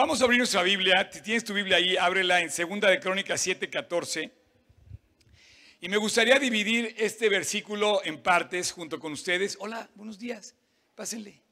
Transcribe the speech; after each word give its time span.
vamos 0.00 0.22
a 0.22 0.24
abrir 0.24 0.38
nuestra 0.38 0.62
Biblia. 0.62 1.10
Tienes 1.10 1.44
tu 1.44 1.52
Biblia 1.52 1.76
ahí, 1.76 1.94
ábrela 1.94 2.40
en 2.40 2.50
Segunda 2.50 2.88
de 2.88 2.98
Crónicas 3.00 3.46
7:14. 3.46 4.30
Y 5.82 5.90
me 5.90 5.98
gustaría 5.98 6.38
dividir 6.38 6.94
este 6.96 7.28
versículo 7.28 8.02
en 8.02 8.22
partes 8.22 8.72
junto 8.72 8.98
con 8.98 9.12
ustedes. 9.12 9.58
Hola, 9.60 9.90
buenos 9.94 10.18
días. 10.18 10.54
Pásenle. 10.94 11.42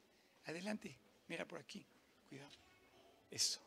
Adelante. 0.46 0.98
Mira 1.26 1.44
por 1.44 1.58
aquí. 1.58 1.84
Cuidado. 2.30 2.50
Eso. 3.30 3.60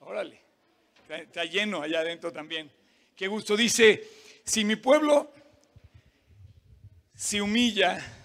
Órale. 0.00 0.38
Está 1.08 1.46
lleno 1.46 1.80
allá 1.80 2.00
adentro 2.00 2.30
también. 2.30 2.70
Qué 3.16 3.26
gusto. 3.26 3.56
Dice, 3.56 4.06
si 4.44 4.66
mi 4.66 4.76
pueblo 4.76 5.32
se 7.14 7.40
humilla, 7.40 8.23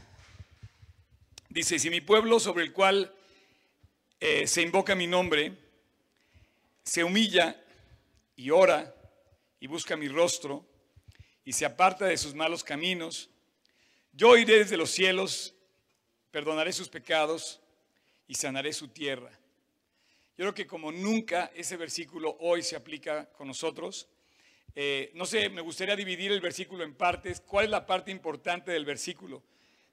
dice, 1.60 1.78
si 1.78 1.90
mi 1.90 2.00
pueblo 2.00 2.40
sobre 2.40 2.64
el 2.64 2.72
cual 2.72 3.14
eh, 4.22 4.48
se 4.48 4.62
invoca 4.62 4.96
mi 4.96 5.08
nombre, 5.08 5.52
se 6.84 7.04
humilla 7.04 7.62
y 8.38 8.50
ora 8.50 8.96
y 9.60 9.68
busca 9.68 9.98
mi 9.98 10.08
rostro 10.08 10.66
y 11.44 11.52
se 11.52 11.66
aparta 11.66 12.06
de 12.06 12.16
sus 12.16 12.34
malos 12.34 12.64
caminos, 12.64 13.30
yo 14.14 14.38
iré 14.38 14.60
desde 14.60 14.78
los 14.78 14.90
cielos, 14.90 15.54
perdonaré 16.32 16.72
sus 16.72 16.88
pecados 16.88 17.60
y 18.26 18.36
sanaré 18.36 18.72
su 18.72 18.88
tierra. 18.88 19.30
Yo 20.38 20.46
creo 20.46 20.54
que 20.54 20.66
como 20.66 20.94
nunca 20.94 21.52
ese 21.54 21.76
versículo 21.76 22.38
hoy 22.40 22.64
se 22.64 22.78
aplica 22.78 23.30
con 23.34 23.50
nosotros. 23.50 24.08
Eh, 24.76 25.12
no 25.14 25.26
sé, 25.26 25.50
me 25.50 25.60
gustaría 25.60 25.98
dividir 25.98 26.32
el 26.32 26.40
versículo 26.40 26.86
en 26.86 26.96
partes. 26.96 27.42
¿Cuál 27.42 27.66
es 27.66 27.72
la 27.72 27.86
parte 27.86 28.12
importante 28.12 28.72
del 28.72 28.86
versículo? 28.86 29.44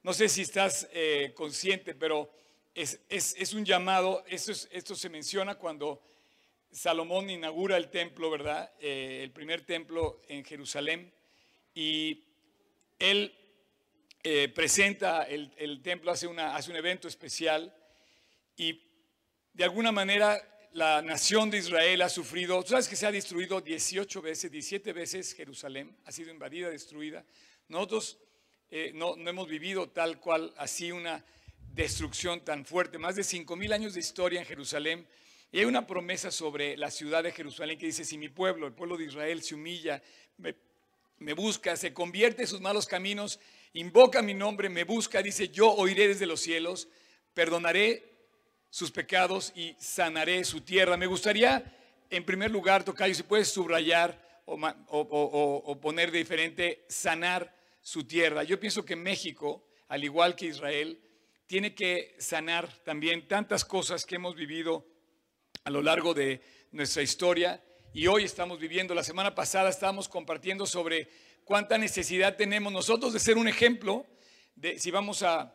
No 0.07 0.15
sé 0.15 0.29
si 0.29 0.43
estás 0.43 0.89
eh, 0.93 1.33
consciente, 1.35 1.93
pero 1.93 2.31
es, 2.73 3.53
un 3.55 3.65
llamado, 3.65 4.25
esto, 4.29 4.95
se 4.95 5.09
menciona 5.09 5.57
cuando 5.57 6.01
Salomón 6.71 7.29
inaugura 7.29 7.77
el 7.77 7.91
templo, 7.91 8.31
¿verdad? 8.31 8.71
Eh, 8.79 9.23
el 9.25 9.33
primer 9.33 9.67
templo 9.67 10.23
en 10.29 10.45
Jerusalén. 10.45 11.13
Y 11.75 12.23
él 13.01 13.35
presenta 14.55 15.25
el, 15.25 15.83
templo, 15.83 16.13
hace, 16.13 16.29
un 16.29 16.39
evento 16.77 17.09
especial 17.09 17.75
y 18.57 18.81
de 19.55 19.65
alguna 19.65 19.91
manera 19.91 20.41
la 20.73 21.03
nación 21.03 21.51
de 21.51 21.59
Israel 21.59 22.01
ha 22.03 22.09
sufrido, 22.09 22.65
sabes 22.65 22.87
que 22.87 22.95
se 22.95 23.07
ha 23.09 23.11
destruido 23.11 23.61
18 23.61 24.23
veces, 24.23 24.53
17 24.53 24.93
veces 24.93 25.35
Jerusalén, 25.35 25.97
ha 26.05 26.13
sido 26.13 26.31
invadida, 26.31 26.71
destruida. 26.71 27.25
Nosotros 27.67 28.19
eh, 28.71 28.91
no, 28.95 29.17
no, 29.17 29.31
hemos 29.31 29.49
vivido 29.49 29.89
tal 29.89 30.19
cual 30.19 30.53
así 30.57 30.93
una 30.93 31.25
destrucción 31.73 32.41
tan 32.41 32.65
fuerte, 32.65 32.99
más 32.99 33.17
de 33.17 33.23
5.000 33.23 33.73
años 33.73 33.95
de 33.95 34.01
historia 34.01 34.41
en 34.41 34.47
Jerusalén. 34.47 35.07
Y 35.53 35.61
hay 35.61 35.65
una 35.65 35.87
promesa 35.87 36.31
sobre 36.31 36.77
la 36.77 36.91
ciudad 36.91 37.23
de 37.23 37.33
Jerusalén 37.33 37.79
que 37.79 37.87
dice, 37.87 38.05
si 38.05 38.19
mi 38.19 38.29
pueblo, 38.29 38.67
el 38.67 38.73
pueblo 38.73 38.97
de 38.97 39.05
Israel, 39.05 39.43
se 39.43 39.55
humilla, 39.55 40.03
me, 40.39 41.33
busca, 41.35 41.77
se 41.77 41.95
convierte 41.95 42.43
en 42.43 42.49
sus 42.49 42.61
malos 42.61 42.87
caminos, 42.87 43.39
invoca 43.73 44.23
mi 44.23 44.35
nombre, 44.35 44.69
me 44.69 44.85
busca, 44.85 45.23
dice, 45.23 45.49
yo 45.49 45.73
oiré 45.73 46.09
desde 46.09 46.27
los 46.27 46.41
cielos, 46.41 46.89
perdonaré 47.33 48.17
sus 48.71 48.91
pecados 48.91 49.53
y 49.55 49.77
sanaré 49.79 50.45
su 50.45 50.61
tierra. 50.63 50.97
Me 50.97 51.07
gustaría, 51.07 51.65
en 52.11 52.25
primer 52.25 52.51
lugar, 52.51 52.85
Tocayo, 52.85 53.15
si 53.15 53.23
puedes 53.23 53.49
subrayar 53.49 54.43
o, 54.47 55.79
poner 55.81 56.11
de 56.11 56.19
diferente, 56.19 56.85
sanar 56.89 57.56
su 57.87 58.03
tierra. 58.03 58.43
Yo 58.43 58.59
pienso 58.59 58.85
que 58.85 58.97
México, 58.97 59.65
al 59.87 60.03
igual 60.03 60.35
que 60.35 60.47
Israel, 60.47 61.01
tiene 61.47 61.73
que 61.73 62.17
sanar 62.19 62.69
también 62.83 63.29
tantas 63.29 63.65
cosas 63.65 64.05
que 64.05 64.17
hemos 64.17 64.35
vivido 64.35 64.85
a 65.63 65.71
lo 65.71 65.81
largo 65.83 66.13
de 66.13 66.43
nuestra 66.73 67.03
historia 67.03 67.63
y 67.95 68.09
hoy 68.09 68.25
estamos 68.25 68.59
viviendo. 68.59 68.93
La 68.93 69.05
semana 69.05 69.37
pasada 69.37 69.71
estábamos 69.71 70.09
compartiendo 70.09 70.67
sobre 70.67 71.09
cuánta 71.45 71.79
necesidad 71.79 72.35
tenemos 72.35 72.73
nosotros 72.73 73.13
de 73.13 73.21
ser 73.21 73.39
un 73.39 73.47
ejemplo 73.47 74.05
de 74.57 74.81
si 74.81 74.91
vamos 74.91 75.23
a 75.23 75.53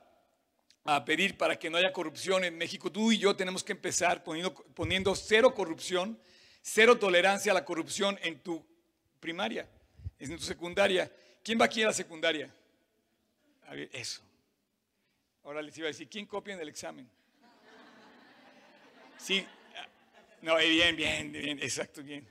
a 0.86 1.04
pedir 1.04 1.38
para 1.38 1.60
que 1.60 1.70
no 1.70 1.78
haya 1.78 1.92
corrupción 1.92 2.46
en 2.46 2.58
México, 2.58 2.92
tú 2.92 3.12
y 3.12 3.18
yo 3.18 3.36
tenemos 3.36 3.64
que 3.64 3.74
empezar 3.74 4.24
poniendo, 4.24 4.54
poniendo 4.74 5.14
cero 5.16 5.54
corrupción, 5.54 6.18
cero 6.62 6.98
tolerancia 6.98 7.52
a 7.52 7.56
la 7.56 7.66
corrupción 7.66 8.18
en 8.24 8.40
tu 8.40 8.66
primaria, 9.20 9.70
en 10.18 10.38
tu 10.38 10.44
secundaria. 10.44 11.12
¿Quién 11.44 11.60
va 11.60 11.66
aquí 11.66 11.82
a 11.84 11.88
la 11.88 11.94
secundaria? 11.94 12.54
A 13.68 13.74
ver, 13.74 13.90
eso. 13.94 14.22
Ahora 15.44 15.62
les 15.62 15.78
iba 15.78 15.88
a 15.88 15.90
decir, 15.90 16.08
¿quién 16.08 16.26
copia 16.26 16.54
en 16.54 16.60
el 16.60 16.70
examen? 16.70 17.10
Sí, 19.18 19.46
no, 20.42 20.58
eh, 20.58 20.70
bien, 20.70 20.96
bien, 20.96 21.32
bien, 21.32 21.60
exacto, 21.60 22.02
bien. 22.02 22.28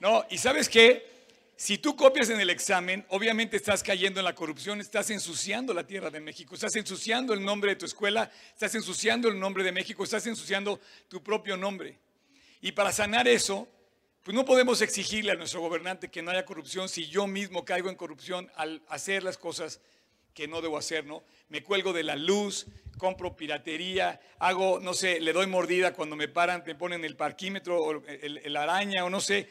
No, 0.00 0.24
y 0.28 0.38
sabes 0.38 0.68
qué? 0.68 1.16
Si 1.56 1.78
tú 1.78 1.96
copias 1.96 2.28
en 2.28 2.40
el 2.40 2.50
examen, 2.50 3.06
obviamente 3.08 3.56
estás 3.56 3.82
cayendo 3.82 4.20
en 4.20 4.24
la 4.24 4.34
corrupción, 4.34 4.80
estás 4.80 5.08
ensuciando 5.10 5.72
la 5.72 5.86
tierra 5.86 6.10
de 6.10 6.20
México, 6.20 6.54
estás 6.54 6.76
ensuciando 6.76 7.32
el 7.32 7.44
nombre 7.44 7.70
de 7.70 7.76
tu 7.76 7.86
escuela, 7.86 8.30
estás 8.52 8.74
ensuciando 8.74 9.28
el 9.28 9.38
nombre 9.38 9.64
de 9.64 9.72
México, 9.72 10.04
estás 10.04 10.26
ensuciando 10.26 10.80
tu 11.08 11.22
propio 11.22 11.56
nombre. 11.56 11.98
Y 12.60 12.72
para 12.72 12.92
sanar 12.92 13.26
eso, 13.26 13.68
pues 14.26 14.34
no 14.34 14.44
podemos 14.44 14.82
exigirle 14.82 15.30
a 15.30 15.36
nuestro 15.36 15.60
gobernante 15.60 16.10
que 16.10 16.20
no 16.20 16.32
haya 16.32 16.44
corrupción 16.44 16.88
si 16.88 17.06
yo 17.06 17.28
mismo 17.28 17.64
caigo 17.64 17.90
en 17.90 17.94
corrupción 17.94 18.50
al 18.56 18.82
hacer 18.88 19.22
las 19.22 19.38
cosas 19.38 19.80
que 20.34 20.48
no 20.48 20.60
debo 20.60 20.78
hacer, 20.78 21.06
¿no? 21.06 21.22
Me 21.48 21.62
cuelgo 21.62 21.92
de 21.92 22.02
la 22.02 22.16
luz, 22.16 22.66
compro 22.98 23.36
piratería, 23.36 24.20
hago, 24.40 24.80
no 24.80 24.94
sé, 24.94 25.20
le 25.20 25.32
doy 25.32 25.46
mordida 25.46 25.92
cuando 25.92 26.16
me 26.16 26.26
paran, 26.26 26.64
me 26.66 26.74
ponen 26.74 27.04
el 27.04 27.14
parquímetro 27.14 27.80
o 27.80 28.04
el, 28.04 28.56
araña 28.56 29.04
o 29.04 29.10
no 29.10 29.20
sé 29.20 29.48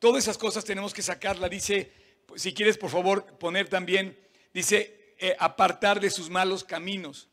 Todas 0.00 0.24
esas 0.24 0.36
cosas 0.36 0.64
tenemos 0.64 0.92
que 0.92 1.02
sacarla. 1.02 1.48
Dice, 1.48 1.92
si 2.34 2.52
quieres 2.52 2.76
por 2.78 2.90
favor 2.90 3.38
poner 3.38 3.68
también, 3.68 4.18
dice, 4.52 5.14
eh, 5.20 5.36
apartar 5.38 6.00
de 6.00 6.10
sus 6.10 6.30
malos 6.30 6.64
caminos. 6.64 7.28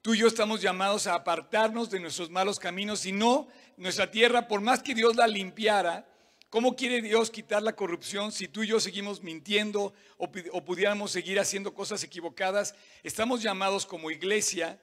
Tú 0.00 0.14
y 0.14 0.20
yo 0.20 0.26
estamos 0.26 0.62
llamados 0.62 1.06
a 1.06 1.16
apartarnos 1.16 1.90
de 1.90 2.00
nuestros 2.00 2.30
malos 2.30 2.58
caminos. 2.58 3.00
Si 3.00 3.12
no, 3.12 3.46
nuestra 3.76 4.10
tierra, 4.10 4.48
por 4.48 4.62
más 4.62 4.82
que 4.82 4.94
Dios 4.94 5.16
la 5.16 5.26
limpiara, 5.26 6.06
¿cómo 6.50 6.76
quiere 6.76 7.00
Dios 7.00 7.30
quitar 7.30 7.62
la 7.62 7.74
corrupción 7.74 8.32
si 8.32 8.48
tú 8.48 8.62
y 8.62 8.66
yo 8.66 8.80
seguimos 8.80 9.22
mintiendo 9.22 9.94
o, 10.18 10.30
o 10.52 10.64
pudiéramos 10.64 11.10
seguir 11.10 11.40
haciendo 11.40 11.72
cosas 11.72 12.04
equivocadas? 12.04 12.74
Estamos 13.02 13.42
llamados 13.42 13.86
como 13.86 14.10
iglesia 14.10 14.78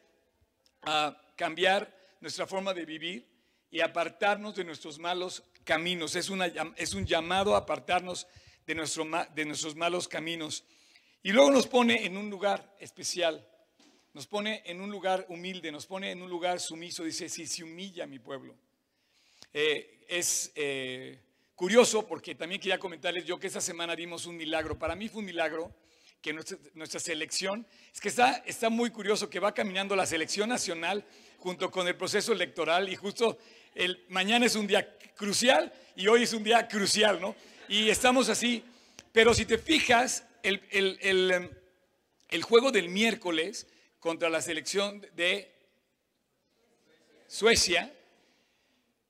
a 0.81 1.21
cambiar 1.35 1.95
nuestra 2.21 2.47
forma 2.47 2.73
de 2.73 2.85
vivir 2.85 3.29
y 3.69 3.81
apartarnos 3.81 4.55
de 4.55 4.63
nuestros 4.63 4.97
malos 4.97 5.43
caminos. 5.63 6.15
Es, 6.15 6.29
una, 6.29 6.47
es 6.75 6.93
un 6.93 7.05
llamado 7.05 7.55
a 7.55 7.59
apartarnos 7.59 8.27
de, 8.65 8.75
nuestro, 8.75 9.05
de 9.35 9.45
nuestros 9.45 9.75
malos 9.75 10.07
caminos. 10.07 10.63
Y 11.21 11.31
luego 11.31 11.51
nos 11.51 11.67
pone 11.67 12.05
en 12.05 12.17
un 12.17 12.29
lugar 12.29 12.75
especial, 12.79 13.45
nos 14.13 14.27
pone 14.27 14.63
en 14.65 14.81
un 14.81 14.89
lugar 14.89 15.25
humilde, 15.29 15.71
nos 15.71 15.85
pone 15.85 16.11
en 16.11 16.21
un 16.21 16.29
lugar 16.29 16.59
sumiso. 16.59 17.03
Dice, 17.03 17.29
si 17.29 17.45
se 17.45 17.63
humilla 17.63 18.07
mi 18.07 18.19
pueblo. 18.19 18.55
Eh, 19.53 20.05
es 20.07 20.51
eh, 20.55 21.19
curioso 21.57 22.05
porque 22.05 22.35
también 22.35 22.61
quería 22.61 22.77
comentarles 22.77 23.25
yo 23.25 23.39
que 23.39 23.47
esta 23.47 23.59
semana 23.59 23.95
dimos 23.95 24.27
un 24.27 24.37
milagro. 24.37 24.77
Para 24.77 24.95
mí 24.95 25.09
fue 25.09 25.19
un 25.19 25.25
milagro 25.25 25.73
que 26.21 26.31
nuestra, 26.31 26.99
selección, 26.99 27.65
es 27.91 27.99
que 27.99 28.09
está, 28.09 28.43
está 28.45 28.69
muy 28.69 28.91
curioso 28.91 29.27
que 29.27 29.39
va 29.39 29.55
caminando 29.55 29.95
la 29.95 30.05
selección 30.05 30.49
nacional 30.49 31.03
junto 31.39 31.71
con 31.71 31.87
el 31.87 31.95
proceso 31.95 32.31
electoral 32.31 32.89
y 32.89 32.95
justo 32.95 33.39
el, 33.73 34.05
mañana 34.09 34.45
es 34.45 34.55
un 34.55 34.67
día 34.67 34.97
crucial 35.15 35.73
y 35.95 36.07
hoy 36.07 36.23
es 36.23 36.33
un 36.33 36.43
día 36.43 36.67
crucial, 36.67 37.19
¿no? 37.19 37.35
Y 37.67 37.89
estamos 37.89 38.29
así. 38.29 38.63
Pero 39.11 39.33
si 39.33 39.45
te 39.45 39.57
fijas, 39.57 40.25
el, 40.43 40.61
el, 40.69 41.49
el 42.29 42.43
juego 42.43 42.71
del 42.71 42.89
miércoles 42.89 43.65
contra 43.99 44.29
la 44.29 44.41
selección 44.41 45.01
de 45.15 45.51
Suecia, 47.27 47.96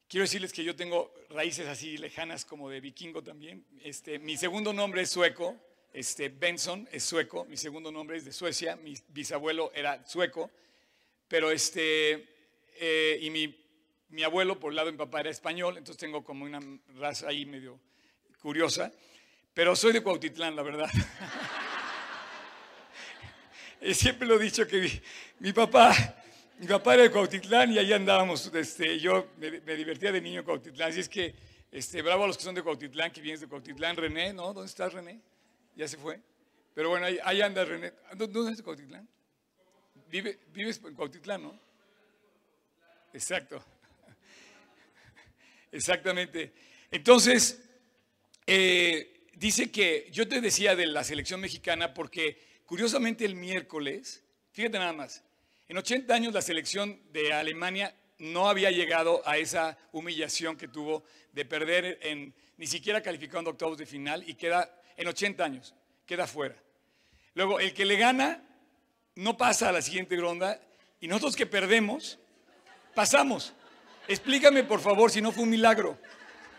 quiero 0.08 0.24
decirles 0.24 0.54
que 0.54 0.64
yo 0.64 0.76
tengo 0.76 1.14
raíces 1.30 1.68
así 1.68 1.98
lejanas 1.98 2.46
como 2.46 2.70
de 2.70 2.82
vikingo 2.82 3.24
también. 3.24 3.66
Este, 3.84 4.20
mi 4.20 4.38
segundo 4.38 4.74
nombre 4.74 5.02
es 5.02 5.10
sueco, 5.10 5.56
este, 5.94 6.30
Benson 6.30 6.88
es 6.92 7.04
sueco, 7.04 7.46
mi 7.46 7.58
segundo 7.58 7.92
nombre 7.92 8.18
es 8.18 8.26
de 8.26 8.32
Suecia, 8.32 8.76
mi 8.76 8.94
bisabuelo 9.10 9.72
era 9.74 10.06
sueco, 10.06 10.52
pero 11.28 11.52
este, 11.52 12.28
eh, 12.80 13.20
y 13.22 13.30
mi 13.30 13.68
mi 14.10 14.24
abuelo, 14.24 14.60
por 14.60 14.72
el 14.72 14.78
lado 14.78 14.88
de 14.88 14.94
mi 14.94 14.98
papá, 14.98 15.20
era 15.20 15.30
español, 15.30 15.78
entonces 15.78 16.00
tengo 16.00 16.24
como 16.24 16.46
una 16.46 16.60
raza 16.98 17.28
ahí 17.28 17.46
medio 17.46 17.80
curiosa, 18.42 18.92
pero 19.54 19.76
soy 19.76 19.92
de 19.92 20.02
Cuautitlán, 20.02 20.56
la 20.56 20.62
verdad. 20.62 20.90
Siempre 23.94 24.28
lo 24.28 24.36
he 24.36 24.44
dicho 24.44 24.66
que 24.68 25.02
mi, 25.40 25.52
papá, 25.54 25.94
mi 26.60 26.66
papá 26.66 26.96
era 26.96 27.04
de 27.04 27.12
Cuautitlán 27.12 27.72
y 27.72 27.78
ahí 27.78 27.94
andábamos. 27.94 28.52
Este, 28.54 29.00
yo 29.00 29.28
me, 29.38 29.50
divertía 29.76 30.12
de 30.12 30.22
niño 30.22 30.40
en 30.40 30.46
Cuautitlán, 30.46 30.90
así 30.90 31.02
es 31.02 31.10
que 31.10 31.36
este, 31.72 32.02
bravo 32.02 32.24
a 32.24 32.28
los 32.28 32.38
que 32.38 32.44
son 32.44 32.56
de 32.56 32.64
Cuautitlán, 32.64 33.12
que 33.12 33.22
vienes 33.22 33.42
de 33.42 33.48
Cuautitlán. 33.48 33.96
René, 33.96 34.34
¿no? 34.34 34.54
¿Dónde 34.54 34.66
estás, 34.66 34.94
René? 34.94 35.22
Ya 35.76 35.88
se 35.88 35.98
fue. 35.98 36.20
Pero 36.74 36.90
bueno, 36.90 37.06
ahí, 37.06 37.42
anda 37.42 37.64
René. 37.64 37.94
¿Dónde 38.16 38.54
es 38.54 38.62
Cuautitlán? 38.62 39.08
vive, 40.10 40.40
vives 40.54 40.82
en 40.84 40.96
Cuautitlán, 40.96 41.44
¿no? 41.44 41.60
Exacto. 43.14 43.64
Exactamente. 45.72 46.54
Entonces, 46.90 47.62
eh, 48.46 49.28
dice 49.34 49.70
que 49.72 50.10
yo 50.12 50.28
te 50.28 50.42
decía 50.42 50.76
de 50.76 50.88
la 50.88 51.04
selección 51.04 51.40
mexicana 51.40 51.94
porque 51.94 52.62
curiosamente 52.66 53.26
el 53.26 53.36
miércoles, 53.36 54.24
fíjate 54.52 54.80
nada 54.80 54.94
más, 54.94 55.24
en 55.68 55.78
80 55.78 56.14
años 56.14 56.34
la 56.34 56.42
selección 56.42 57.02
de 57.12 57.34
Alemania 57.34 57.94
no 58.20 58.50
había 58.50 58.72
llegado 58.72 59.22
a 59.26 59.38
esa 59.38 59.78
humillación 59.92 60.56
que 60.58 60.68
tuvo 60.68 61.04
de 61.34 61.46
perder 61.46 62.00
en 62.02 62.34
ni 62.58 62.66
siquiera 62.66 63.02
calificando 63.02 63.52
octavos 63.52 63.78
de 63.78 63.86
final 63.86 64.24
y 64.28 64.34
queda 64.34 64.82
en 64.96 65.08
80 65.08 65.44
años, 65.44 65.76
queda 66.06 66.26
fuera. 66.26 66.56
Luego, 67.36 67.60
el 67.60 67.74
que 67.74 67.86
le 67.86 67.98
gana 67.98 68.44
no 69.16 69.38
pasa 69.38 69.70
a 69.70 69.72
la 69.72 69.82
siguiente 69.82 70.16
ronda 70.16 70.60
y 71.00 71.08
nosotros 71.08 71.36
que 71.36 71.46
perdemos, 71.46 72.18
pasamos. 72.96 73.54
Explícame, 74.08 74.64
por 74.64 74.80
favor, 74.80 75.12
si 75.12 75.22
no 75.22 75.32
fue 75.32 75.44
un 75.44 75.52
milagro. 75.52 76.00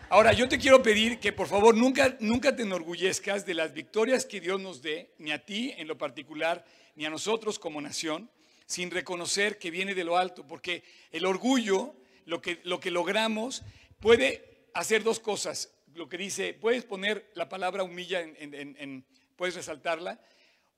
Ahora, 0.08 0.32
yo 0.32 0.48
te 0.48 0.58
quiero 0.58 0.82
pedir 0.82 1.18
que 1.18 1.32
por 1.32 1.48
favor 1.48 1.76
nunca, 1.76 2.16
nunca 2.20 2.54
te 2.54 2.62
enorgullezcas 2.62 3.44
de 3.44 3.54
las 3.54 3.74
victorias 3.74 4.24
que 4.24 4.40
Dios 4.40 4.60
nos 4.60 4.80
dé, 4.80 5.12
ni 5.18 5.32
a 5.32 5.44
ti 5.44 5.74
en 5.76 5.88
lo 5.88 5.98
particular, 5.98 6.64
ni 6.94 7.04
a 7.04 7.10
nosotros 7.10 7.58
como 7.58 7.80
nación, 7.80 8.30
sin 8.68 8.90
reconocer 8.90 9.58
que 9.58 9.70
viene 9.70 9.94
de 9.94 10.04
lo 10.04 10.18
alto, 10.18 10.46
porque 10.46 10.84
el 11.10 11.24
orgullo, 11.24 11.96
lo 12.26 12.42
que, 12.42 12.60
lo 12.64 12.78
que 12.78 12.90
logramos, 12.90 13.62
puede 13.98 14.68
hacer 14.74 15.02
dos 15.02 15.20
cosas. 15.20 15.72
Lo 15.94 16.06
que 16.06 16.18
dice, 16.18 16.52
puedes 16.52 16.84
poner 16.84 17.30
la 17.34 17.48
palabra 17.48 17.82
humilla, 17.82 18.20
en, 18.20 19.06
puedes 19.36 19.54
resaltarla. 19.54 20.20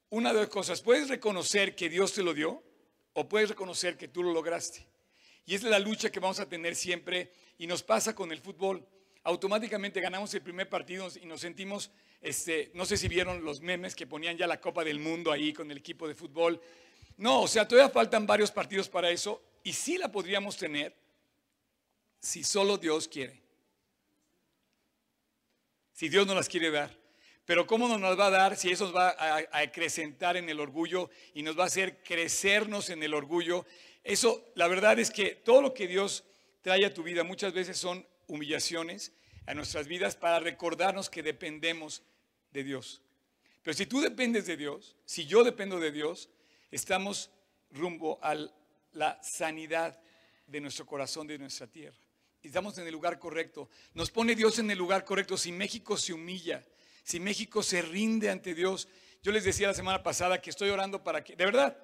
Una 0.09 0.33
de 0.33 0.39
dos 0.39 0.49
cosas, 0.49 0.83
puedes 0.83 1.09
reconocer 1.09 1.75
que 1.75 1.89
Dios 1.89 2.13
te 2.13 2.23
lo 2.23 2.33
dio 2.33 2.63
o 3.13 3.29
puedes 3.29 3.49
reconocer 3.49 3.97
que 3.97 4.07
tú 4.07 4.23
lo 4.23 4.33
lograste. 4.33 4.87
Y 5.45 5.57
es 5.57 5.65
la 5.65 5.81
lucha 5.81 6.11
que 6.11 6.21
vamos 6.21 6.39
a 6.39 6.49
tener 6.49 6.77
siempre 6.77 7.33
y 7.59 7.67
nos 7.67 7.83
pasa 7.83 8.15
con 8.15 8.31
el 8.31 8.39
fútbol 8.39 8.87
automáticamente 9.25 10.01
ganamos 10.01 10.33
el 10.35 10.43
primer 10.43 10.69
partido 10.69 11.09
y 11.21 11.27
nos 11.27 11.41
sentimos, 11.41 11.91
este, 12.21 12.71
no 12.75 12.85
sé 12.85 12.97
si 12.97 13.09
vieron 13.09 13.45
los 13.45 13.61
memes 13.61 13.95
que 13.95 14.07
ponían 14.07 14.37
ya 14.37 14.47
la 14.47 14.61
Copa 14.61 14.85
del 14.85 14.99
Mundo 14.99 15.33
ahí 15.33 15.53
con 15.53 15.71
el 15.71 15.79
equipo 15.79 16.09
de 16.09 16.15
fútbol. 16.15 16.61
No, 17.21 17.43
o 17.43 17.49
sea, 17.49 17.69
todavía 17.69 17.93
faltan 17.93 18.27
varios 18.27 18.51
partidos 18.51 18.89
para 18.89 19.11
eso 19.11 19.43
y 19.63 19.75
sí 19.75 19.99
la 19.99 20.11
podríamos 20.11 20.57
tener 20.57 20.97
si 22.19 22.43
solo 22.43 22.79
Dios 22.79 23.07
quiere. 23.07 23.39
Si 25.93 26.09
Dios 26.09 26.27
nos 26.27 26.35
las 26.35 26.49
quiere 26.49 26.71
dar. 26.71 26.97
Pero 27.45 27.67
¿cómo 27.67 27.89
nos 27.89 28.01
las 28.01 28.19
va 28.19 28.29
a 28.29 28.31
dar 28.31 28.57
si 28.57 28.71
eso 28.71 28.87
nos 28.87 28.97
va 28.97 29.11
a, 29.11 29.37
a 29.37 29.59
acrecentar 29.59 30.39
en 30.39 30.49
el 30.49 30.61
orgullo 30.61 31.11
y 31.35 31.43
nos 31.43 31.59
va 31.59 31.65
a 31.65 31.67
hacer 31.67 32.03
crecernos 32.03 32.89
en 32.89 33.03
el 33.03 33.13
orgullo? 33.13 33.67
Eso, 34.03 34.51
la 34.55 34.67
verdad 34.67 34.99
es 34.99 35.11
que 35.11 35.35
todo 35.35 35.61
lo 35.61 35.75
que 35.75 35.87
Dios 35.87 36.25
trae 36.63 36.87
a 36.87 36.95
tu 36.95 37.03
vida 37.03 37.23
muchas 37.23 37.53
veces 37.53 37.77
son 37.77 38.07
humillaciones 38.29 39.13
a 39.45 39.53
nuestras 39.53 39.89
vidas 39.89 40.17
para 40.17 40.41
recordarnos 40.41 41.11
que 41.11 41.23
dependemos 41.23 42.03
de 42.51 42.65
Dios. 42.65 43.03
Pero 43.63 43.77
si 43.77 43.85
tú 43.85 44.01
dependes 44.01 44.47
de 44.47 44.57
Dios, 44.57 44.97
si 45.05 45.27
yo 45.27 45.45
dependo 45.45 45.79
de 45.81 45.93
Dios, 45.93 46.31
estamos 46.71 47.31
rumbo 47.71 48.19
a 48.23 48.35
la 48.93 49.23
sanidad 49.23 50.01
de 50.47 50.61
nuestro 50.61 50.87
corazón, 50.87 51.27
de 51.27 51.39
nuestra 51.39 51.67
tierra. 51.67 51.99
Estamos 52.43 52.79
en 52.79 52.87
el 52.87 52.93
lugar 52.93 53.19
correcto. 53.19 53.69
Nos 53.95 54.11
pone 54.11 54.35
Dios 54.35 54.59
en 54.59 54.71
el 54.71 54.79
lugar 54.79 55.05
correcto. 55.05 55.37
Si 55.37 55.53
México 55.53 55.97
se 55.97 56.13
humilla, 56.13 56.65
si 57.03 57.21
México 57.21 57.63
se 57.63 57.83
rinde 57.83 58.31
ante 58.31 58.55
Dios. 58.55 58.89
Yo 59.23 59.33
les 59.33 59.45
decía 59.45 59.67
la 59.67 59.75
semana 59.75 60.03
pasada 60.03 60.41
que 60.41 60.51
estoy 60.51 60.71
orando 60.71 61.03
para 61.03 61.23
que, 61.23 61.37
de 61.37 61.45
verdad, 61.45 61.77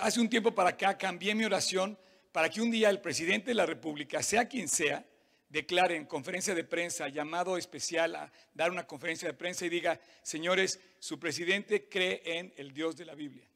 hace 0.00 0.20
un 0.20 0.28
tiempo 0.28 0.54
para 0.54 0.70
acá 0.70 0.96
cambié 0.96 1.34
mi 1.34 1.44
oración 1.44 1.98
para 2.32 2.48
que 2.48 2.60
un 2.60 2.70
día 2.70 2.90
el 2.90 3.00
presidente 3.00 3.50
de 3.50 3.54
la 3.54 3.66
República, 3.66 4.22
sea 4.22 4.48
quien 4.48 4.68
sea, 4.68 5.04
declare 5.48 5.96
en 5.96 6.04
conferencia 6.04 6.54
de 6.54 6.62
prensa, 6.62 7.08
llamado 7.08 7.56
especial 7.56 8.14
a 8.14 8.30
dar 8.52 8.70
una 8.70 8.86
conferencia 8.86 9.28
de 9.28 9.34
prensa 9.34 9.64
y 9.64 9.70
diga, 9.70 9.98
señores, 10.22 10.78
su 10.98 11.18
presidente 11.18 11.88
cree 11.88 12.22
en 12.24 12.52
el 12.56 12.72
Dios 12.72 12.96
de 12.96 13.06
la 13.06 13.14
Biblia. 13.14 13.47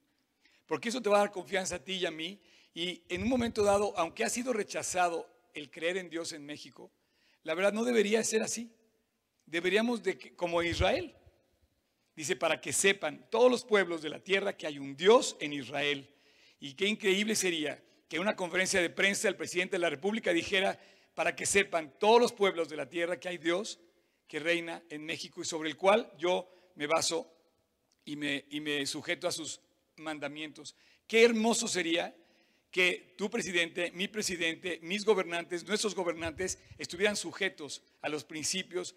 Porque 0.72 0.88
eso 0.88 1.02
te 1.02 1.10
va 1.10 1.16
a 1.16 1.18
dar 1.18 1.30
confianza 1.30 1.76
a 1.76 1.84
ti 1.84 1.96
y 1.96 2.06
a 2.06 2.10
mí. 2.10 2.40
Y 2.72 3.02
en 3.10 3.24
un 3.24 3.28
momento 3.28 3.62
dado, 3.62 3.92
aunque 3.98 4.24
ha 4.24 4.30
sido 4.30 4.54
rechazado 4.54 5.28
el 5.52 5.70
creer 5.70 5.98
en 5.98 6.08
Dios 6.08 6.32
en 6.32 6.46
México, 6.46 6.90
la 7.42 7.52
verdad 7.52 7.74
no 7.74 7.84
debería 7.84 8.24
ser 8.24 8.42
así. 8.42 8.72
Deberíamos 9.44 10.02
de, 10.02 10.34
como 10.34 10.62
Israel, 10.62 11.14
dice, 12.16 12.36
para 12.36 12.58
que 12.58 12.72
sepan 12.72 13.28
todos 13.28 13.50
los 13.50 13.66
pueblos 13.66 14.00
de 14.00 14.08
la 14.08 14.20
tierra 14.20 14.56
que 14.56 14.66
hay 14.66 14.78
un 14.78 14.96
Dios 14.96 15.36
en 15.40 15.52
Israel. 15.52 16.08
Y 16.58 16.72
qué 16.72 16.86
increíble 16.86 17.34
sería 17.34 17.78
que 18.08 18.16
en 18.16 18.22
una 18.22 18.34
conferencia 18.34 18.80
de 18.80 18.88
prensa 18.88 19.28
el 19.28 19.36
presidente 19.36 19.72
de 19.72 19.80
la 19.80 19.90
República 19.90 20.32
dijera, 20.32 20.80
para 21.14 21.36
que 21.36 21.44
sepan 21.44 21.98
todos 21.98 22.18
los 22.18 22.32
pueblos 22.32 22.70
de 22.70 22.78
la 22.78 22.88
tierra 22.88 23.20
que 23.20 23.28
hay 23.28 23.36
Dios 23.36 23.78
que 24.26 24.38
reina 24.38 24.82
en 24.88 25.04
México 25.04 25.42
y 25.42 25.44
sobre 25.44 25.68
el 25.68 25.76
cual 25.76 26.10
yo 26.16 26.48
me 26.76 26.86
baso 26.86 27.30
y 28.06 28.16
me, 28.16 28.46
y 28.48 28.60
me 28.62 28.86
sujeto 28.86 29.28
a 29.28 29.32
sus 29.32 29.60
mandamientos. 29.96 30.74
Qué 31.06 31.24
hermoso 31.24 31.68
sería 31.68 32.14
que 32.70 33.14
tu 33.18 33.28
presidente, 33.30 33.92
mi 33.92 34.08
presidente, 34.08 34.80
mis 34.82 35.04
gobernantes, 35.04 35.66
nuestros 35.66 35.94
gobernantes 35.94 36.58
estuvieran 36.78 37.16
sujetos 37.16 37.82
a 38.00 38.08
los 38.08 38.24
principios 38.24 38.94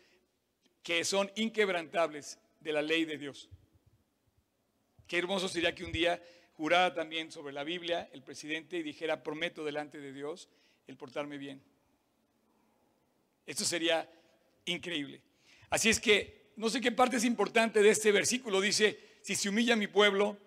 que 0.82 1.04
son 1.04 1.30
inquebrantables 1.36 2.40
de 2.62 2.72
la 2.72 2.82
ley 2.82 3.06
de 3.06 3.18
Dios. 3.18 3.50
Qué 5.08 5.18
hermoso 5.18 5.50
sería 5.50 5.76
que 5.76 5.84
un 5.84 5.92
día 5.92 6.24
jurara 6.54 6.94
también 6.94 7.32
sobre 7.32 7.54
la 7.54 7.64
Biblia 7.64 8.10
el 8.14 8.24
presidente 8.24 8.78
y 8.78 8.84
dijera, 8.84 9.24
prometo 9.24 9.66
delante 9.66 10.00
de 10.00 10.14
Dios 10.14 10.48
el 10.88 10.96
portarme 10.96 11.38
bien. 11.38 11.62
Esto 13.46 13.66
sería 13.66 14.10
increíble. 14.66 15.22
Así 15.70 15.90
es 15.90 16.00
que 16.00 16.52
no 16.56 16.70
sé 16.70 16.80
qué 16.80 16.92
parte 16.92 17.18
es 17.18 17.26
importante 17.26 17.82
de 17.82 17.90
este 17.90 18.12
versículo. 18.12 18.62
Dice, 18.62 18.98
si 19.22 19.36
se 19.36 19.50
humilla 19.50 19.76
mi 19.76 19.88
pueblo, 19.88 20.38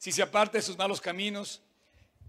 si 0.00 0.12
se 0.12 0.22
aparta 0.22 0.56
de 0.56 0.62
sus 0.62 0.78
malos 0.78 0.98
caminos, 0.98 1.60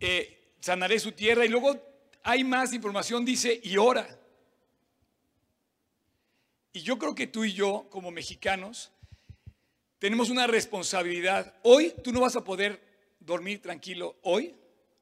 eh, 0.01 0.55
sanaré 0.59 0.99
su 0.99 1.13
tierra. 1.13 1.45
Y 1.45 1.47
luego 1.47 1.81
hay 2.21 2.43
más 2.43 2.73
información, 2.73 3.23
dice, 3.23 3.61
y 3.63 3.77
ora. 3.77 4.19
Y 6.73 6.81
yo 6.81 6.99
creo 6.99 7.15
que 7.15 7.27
tú 7.27 7.45
y 7.45 7.53
yo, 7.53 7.87
como 7.89 8.11
mexicanos, 8.11 8.91
tenemos 9.99 10.29
una 10.29 10.47
responsabilidad. 10.47 11.55
Hoy 11.63 11.93
tú 12.03 12.11
no 12.11 12.19
vas 12.19 12.35
a 12.35 12.43
poder 12.43 12.81
dormir 13.21 13.61
tranquilo, 13.61 14.17
hoy, 14.23 14.53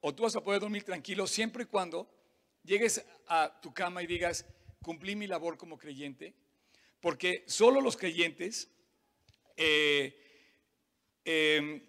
o 0.01 0.13
tú 0.13 0.21
vas 0.21 0.35
a 0.35 0.43
poder 0.43 0.61
dormir 0.61 0.83
tranquilo 0.83 1.25
siempre 1.25 1.63
y 1.63 1.65
cuando 1.65 2.07
llegues 2.63 3.03
a 3.25 3.59
tu 3.63 3.73
cama 3.73 4.03
y 4.03 4.07
digas, 4.07 4.45
cumplí 4.83 5.15
mi 5.15 5.25
labor 5.25 5.57
como 5.57 5.79
creyente, 5.79 6.35
porque 7.01 7.45
solo 7.47 7.81
los 7.81 7.97
creyentes 7.97 8.69
eh, 9.57 10.15
em, 11.25 11.88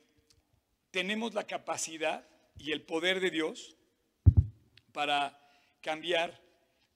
tenemos 0.91 1.35
la 1.35 1.47
capacidad 1.47 2.27
y 2.59 2.73
el 2.73 2.83
poder 2.83 3.21
de 3.21 3.31
Dios 3.31 3.77
para 4.93 5.39
cambiar 5.81 6.43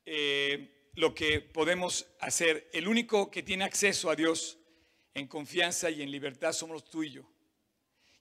eh, 0.05 0.91
lo 0.95 1.15
que 1.15 1.41
podemos 1.41 2.07
hacer. 2.21 2.69
El 2.73 2.89
único 2.89 3.31
que 3.31 3.43
tiene 3.43 3.65
acceso 3.65 4.11
a 4.11 4.17
Dios 4.17 4.59
en 5.15 5.27
confianza 5.27 5.91
y 5.91 6.03
en 6.03 6.11
libertad 6.11 6.53
somos 6.53 6.85
tú 6.85 7.03
y 7.03 7.11
yo. 7.11 7.23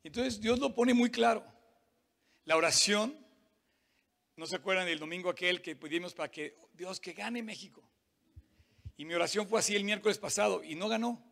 Entonces 0.03 0.39
Dios 0.39 0.59
lo 0.59 0.73
pone 0.73 0.93
muy 0.93 1.09
claro. 1.09 1.45
La 2.45 2.57
oración 2.57 3.23
¿No 4.35 4.47
se 4.47 4.55
acuerdan 4.55 4.87
del 4.87 4.97
domingo 4.97 5.29
aquel 5.29 5.61
que 5.61 5.75
pudimos 5.75 6.15
para 6.15 6.31
que 6.31 6.57
Dios 6.73 6.99
que 6.99 7.13
gane 7.13 7.43
México? 7.43 7.87
Y 8.97 9.05
mi 9.05 9.13
oración 9.13 9.47
fue 9.47 9.59
así 9.59 9.75
el 9.75 9.83
miércoles 9.83 10.17
pasado 10.17 10.63
y 10.63 10.73
no 10.73 10.89
ganó. 10.89 11.23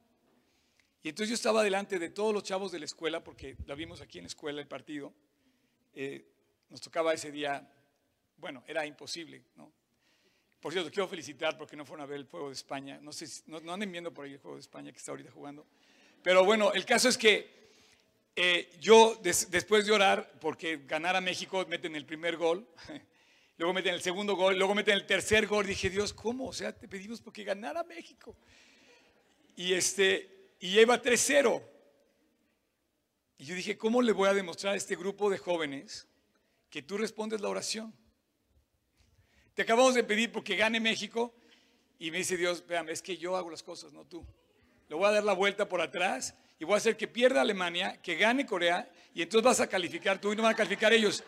Y 1.03 1.09
entonces 1.09 1.29
yo 1.29 1.35
estaba 1.35 1.63
delante 1.63 1.97
de 1.97 2.09
todos 2.09 2.33
los 2.33 2.43
chavos 2.43 2.71
de 2.71 2.79
la 2.79 2.85
escuela, 2.85 3.23
porque 3.23 3.55
la 3.65 3.75
vimos 3.75 4.01
aquí 4.01 4.19
en 4.19 4.25
la 4.25 4.27
escuela 4.27 4.61
el 4.61 4.67
partido. 4.67 5.13
Eh, 5.93 6.25
nos 6.69 6.79
tocaba 6.81 7.13
ese 7.13 7.31
día, 7.31 7.67
bueno, 8.37 8.63
era 8.67 8.85
imposible, 8.85 9.43
¿no? 9.55 9.71
Por 10.61 10.71
cierto, 10.71 10.91
quiero 10.91 11.07
felicitar 11.07 11.57
porque 11.57 11.75
no 11.75 11.85
fueron 11.85 12.03
a 12.03 12.05
ver 12.05 12.17
el 12.17 12.27
Fuego 12.27 12.47
de 12.47 12.53
España. 12.53 12.99
No 13.01 13.11
sé, 13.11 13.27
no, 13.47 13.59
no 13.61 13.73
anden 13.73 13.91
viendo 13.91 14.13
por 14.13 14.25
ahí 14.25 14.33
el 14.33 14.37
Juego 14.37 14.57
de 14.57 14.61
España 14.61 14.91
que 14.91 14.99
está 14.99 15.11
ahorita 15.11 15.31
jugando. 15.31 15.65
Pero 16.21 16.45
bueno, 16.45 16.71
el 16.71 16.85
caso 16.85 17.09
es 17.09 17.17
que 17.17 17.61
eh, 18.35 18.69
yo 18.79 19.19
después 19.21 19.85
de 19.85 19.91
orar, 19.91 20.31
porque 20.39 20.77
ganar 20.85 21.15
a 21.15 21.21
México 21.21 21.65
meten 21.67 21.95
el 21.95 22.05
primer 22.05 22.37
gol, 22.37 22.67
luego 23.57 23.73
meten 23.73 23.95
el 23.95 24.01
segundo 24.01 24.35
gol, 24.35 24.57
luego 24.57 24.75
meten 24.75 24.93
el 24.93 25.05
tercer 25.05 25.47
gol, 25.47 25.65
dije, 25.65 25.89
Dios, 25.89 26.13
¿cómo? 26.13 26.47
O 26.47 26.53
sea, 26.53 26.71
te 26.71 26.87
pedimos 26.87 27.21
porque 27.21 27.43
ganara 27.43 27.83
México. 27.83 28.35
Y, 29.55 29.73
este, 29.73 30.40
y 30.61 30.69
lleva 30.69 31.01
3-0. 31.01 31.61
Y 33.39 33.45
yo 33.45 33.55
dije, 33.55 33.77
¿cómo 33.77 34.01
le 34.01 34.13
voy 34.13 34.29
a 34.29 34.33
demostrar 34.33 34.75
a 34.75 34.77
este 34.77 34.95
grupo 34.95 35.29
de 35.29 35.39
jóvenes 35.39 36.07
que 36.69 36.83
tú 36.83 36.97
respondes 36.97 37.41
la 37.41 37.49
oración? 37.49 37.93
Te 39.55 39.63
acabamos 39.63 39.95
de 39.95 40.03
pedir 40.03 40.31
porque 40.31 40.55
gane 40.55 40.79
México. 40.79 41.33
Y 41.99 42.11
me 42.11 42.19
dice 42.19 42.37
Dios, 42.37 42.65
vean, 42.65 42.87
es 42.89 43.01
que 43.01 43.17
yo 43.17 43.35
hago 43.35 43.49
las 43.49 43.63
cosas, 43.63 43.91
no 43.91 44.05
tú. 44.05 44.25
Le 44.87 44.95
voy 44.95 45.05
a 45.05 45.11
dar 45.11 45.23
la 45.23 45.33
vuelta 45.33 45.67
por 45.67 45.81
atrás 45.81 46.35
y 46.59 46.63
voy 46.65 46.75
a 46.75 46.77
hacer 46.77 46.95
que 46.95 47.07
pierda 47.07 47.41
Alemania, 47.41 47.99
que 48.01 48.15
gane 48.15 48.45
Corea, 48.45 48.87
y 49.15 49.23
entonces 49.23 49.43
vas 49.43 49.59
a 49.59 49.67
calificar 49.67 50.21
tú 50.21 50.31
y 50.31 50.35
no 50.35 50.43
van 50.43 50.53
a 50.53 50.55
calificar 50.55 50.93
ellos. 50.93 51.23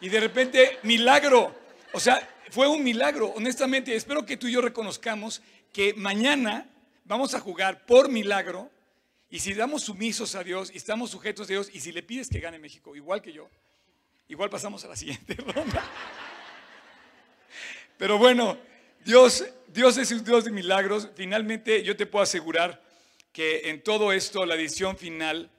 Y 0.00 0.08
de 0.08 0.20
repente, 0.20 0.78
milagro. 0.82 1.54
O 1.92 2.00
sea, 2.00 2.26
fue 2.50 2.66
un 2.68 2.82
milagro, 2.82 3.28
honestamente. 3.28 3.94
Espero 3.94 4.24
que 4.24 4.38
tú 4.38 4.46
y 4.46 4.52
yo 4.52 4.62
reconozcamos 4.62 5.42
que 5.72 5.92
mañana 5.94 6.66
vamos 7.04 7.34
a 7.34 7.40
jugar 7.40 7.84
por 7.84 8.08
milagro. 8.08 8.70
Y 9.30 9.40
si 9.40 9.52
damos 9.52 9.82
sumisos 9.82 10.34
a 10.34 10.42
Dios 10.42 10.70
y 10.72 10.78
estamos 10.78 11.10
sujetos 11.10 11.46
a 11.48 11.52
Dios, 11.52 11.70
y 11.72 11.80
si 11.80 11.92
le 11.92 12.02
pides 12.02 12.28
que 12.28 12.40
gane 12.40 12.58
México, 12.58 12.96
igual 12.96 13.20
que 13.20 13.32
yo, 13.32 13.48
igual 14.28 14.48
pasamos 14.48 14.84
a 14.84 14.88
la 14.88 14.96
siguiente 14.96 15.34
ronda. 15.54 15.84
Pero 17.98 18.16
bueno, 18.16 18.58
Dios, 19.04 19.44
Dios 19.66 19.98
es 19.98 20.10
un 20.12 20.24
Dios 20.24 20.44
de 20.44 20.50
milagros. 20.50 21.08
Finalmente, 21.14 21.82
yo 21.82 21.96
te 21.96 22.06
puedo 22.06 22.22
asegurar 22.22 22.82
que 23.32 23.68
en 23.68 23.82
todo 23.82 24.12
esto 24.12 24.46
la 24.46 24.56
decisión 24.56 24.96
final, 24.96 25.50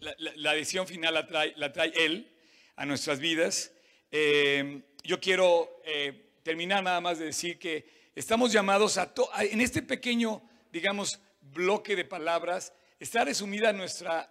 la, 0.00 0.52
decisión 0.54 0.86
final 0.86 1.14
la 1.14 1.26
trae, 1.26 1.52
la 1.56 1.72
trae 1.72 1.92
Él 1.94 2.30
a 2.76 2.86
nuestras 2.86 3.20
vidas. 3.20 3.72
Eh, 4.10 4.82
yo 5.04 5.20
quiero 5.20 5.82
eh, 5.84 6.30
terminar 6.42 6.82
nada 6.82 7.00
más 7.00 7.18
de 7.18 7.26
decir 7.26 7.58
que 7.58 8.10
estamos 8.14 8.52
llamados 8.52 8.96
a, 8.96 9.12
en 9.40 9.60
este 9.60 9.82
pequeño, 9.82 10.42
digamos, 10.72 11.20
bloque 11.40 11.96
de 11.96 12.04
palabras, 12.04 12.72
está 12.98 13.24
resumida 13.24 13.72
nuestra 13.72 14.28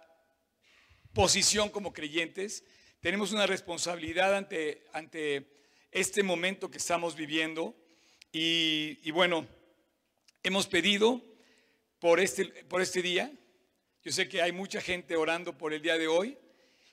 posición 1.12 1.70
como 1.70 1.92
creyentes. 1.92 2.64
Tenemos 3.00 3.32
una 3.32 3.46
responsabilidad 3.46 4.34
ante, 4.34 4.84
ante 4.92 5.46
este 5.90 6.22
momento 6.22 6.70
que 6.70 6.78
estamos 6.78 7.16
viviendo. 7.16 7.74
Y, 8.32 8.98
y 9.02 9.10
bueno, 9.10 9.46
hemos 10.42 10.66
pedido 10.66 11.22
por 11.98 12.20
este, 12.20 12.44
por 12.64 12.82
este 12.82 13.02
día. 13.02 13.32
Yo 14.04 14.12
sé 14.12 14.28
que 14.28 14.42
hay 14.42 14.52
mucha 14.52 14.80
gente 14.80 15.16
orando 15.16 15.56
por 15.56 15.72
el 15.72 15.82
día 15.82 15.98
de 15.98 16.08
hoy 16.08 16.38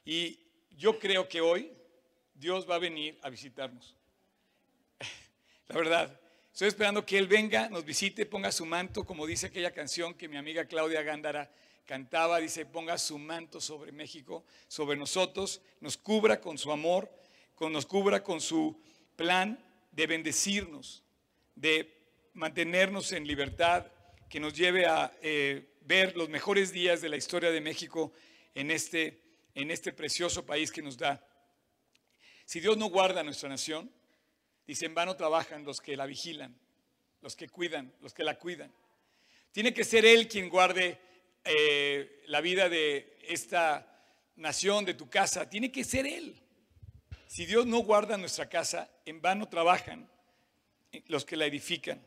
y 0.06 0.40
yo 0.72 0.98
creo 1.00 1.28
que 1.28 1.42
hoy 1.42 1.72
Dios 2.34 2.70
va 2.70 2.76
a 2.76 2.80
venir 2.80 3.20
a 3.22 3.30
visitarnos. 3.30 3.96
La 5.68 5.76
verdad, 5.76 6.20
estoy 6.52 6.70
esperando 6.70 7.06
que 7.06 7.18
Él 7.18 7.28
venga, 7.28 7.70
nos 7.70 7.86
visite, 7.86 8.26
ponga 8.26 8.52
su 8.52 8.66
manto, 8.66 9.06
como 9.06 9.28
dice 9.28 9.48
aquella 9.48 9.72
canción 9.72 10.14
que 10.14 10.28
mi 10.28 10.38
amiga 10.38 10.66
Claudia 10.66 11.02
Gándara 11.02 11.52
cantaba, 11.86 12.40
dice, 12.40 12.66
ponga 12.66 12.98
su 12.98 13.18
manto 13.18 13.62
sobre 13.62 13.92
México, 13.92 14.44
sobre 14.68 14.98
nosotros, 14.98 15.62
nos 15.80 15.98
cubra 15.98 16.42
con 16.42 16.58
su 16.58 16.72
amor, 16.72 17.12
con, 17.54 17.72
nos 17.72 17.86
cubra 17.86 18.24
con 18.24 18.42
su 18.42 18.82
plan 19.16 19.64
de 19.92 20.08
bendecirnos, 20.08 21.04
de 21.56 21.96
mantenernos 22.34 23.12
en 23.12 23.26
libertad, 23.26 23.86
que 24.30 24.40
nos 24.40 24.54
lleve 24.54 24.86
a 24.86 25.16
eh, 25.22 25.76
ver 25.82 26.18
los 26.18 26.30
mejores 26.30 26.72
días 26.72 27.02
de 27.02 27.10
la 27.10 27.18
historia 27.18 27.52
de 27.52 27.62
México 27.62 28.12
en 28.56 28.72
este, 28.72 29.22
en 29.54 29.72
este 29.72 29.94
precioso 29.94 30.46
país 30.46 30.72
que 30.72 30.82
nos 30.82 30.98
da. 30.98 31.26
Si 32.46 32.60
Dios 32.60 32.78
no 32.78 32.88
guarda 32.88 33.24
nuestra 33.24 33.48
nación, 33.48 33.92
dice, 34.68 34.88
en 34.88 34.96
vano 34.96 35.16
trabajan 35.16 35.64
los 35.64 35.80
que 35.80 35.96
la 35.96 36.06
vigilan, 36.06 36.58
los 37.22 37.36
que 37.36 37.48
cuidan, 37.48 37.94
los 38.02 38.14
que 38.14 38.24
la 38.24 38.38
cuidan. 38.38 38.74
Tiene 39.52 39.74
que 39.74 39.84
ser 39.84 40.06
Él 40.06 40.28
quien 40.28 40.50
guarde 40.50 41.00
eh, 41.46 42.24
la 42.26 42.42
vida 42.42 42.70
de 42.70 43.18
esta 43.28 43.88
nación, 44.36 44.84
de 44.84 44.96
tu 44.96 45.10
casa. 45.10 45.50
Tiene 45.50 45.72
que 45.72 45.84
ser 45.84 46.08
Él. 46.08 46.42
Si 47.28 47.46
Dios 47.46 47.66
no 47.66 47.80
guarda 47.80 48.18
nuestra 48.18 48.50
casa, 48.50 48.90
en 49.06 49.22
vano 49.22 49.48
trabajan 49.48 50.10
los 51.08 51.24
que 51.24 51.38
la 51.38 51.46
edifican. 51.46 52.02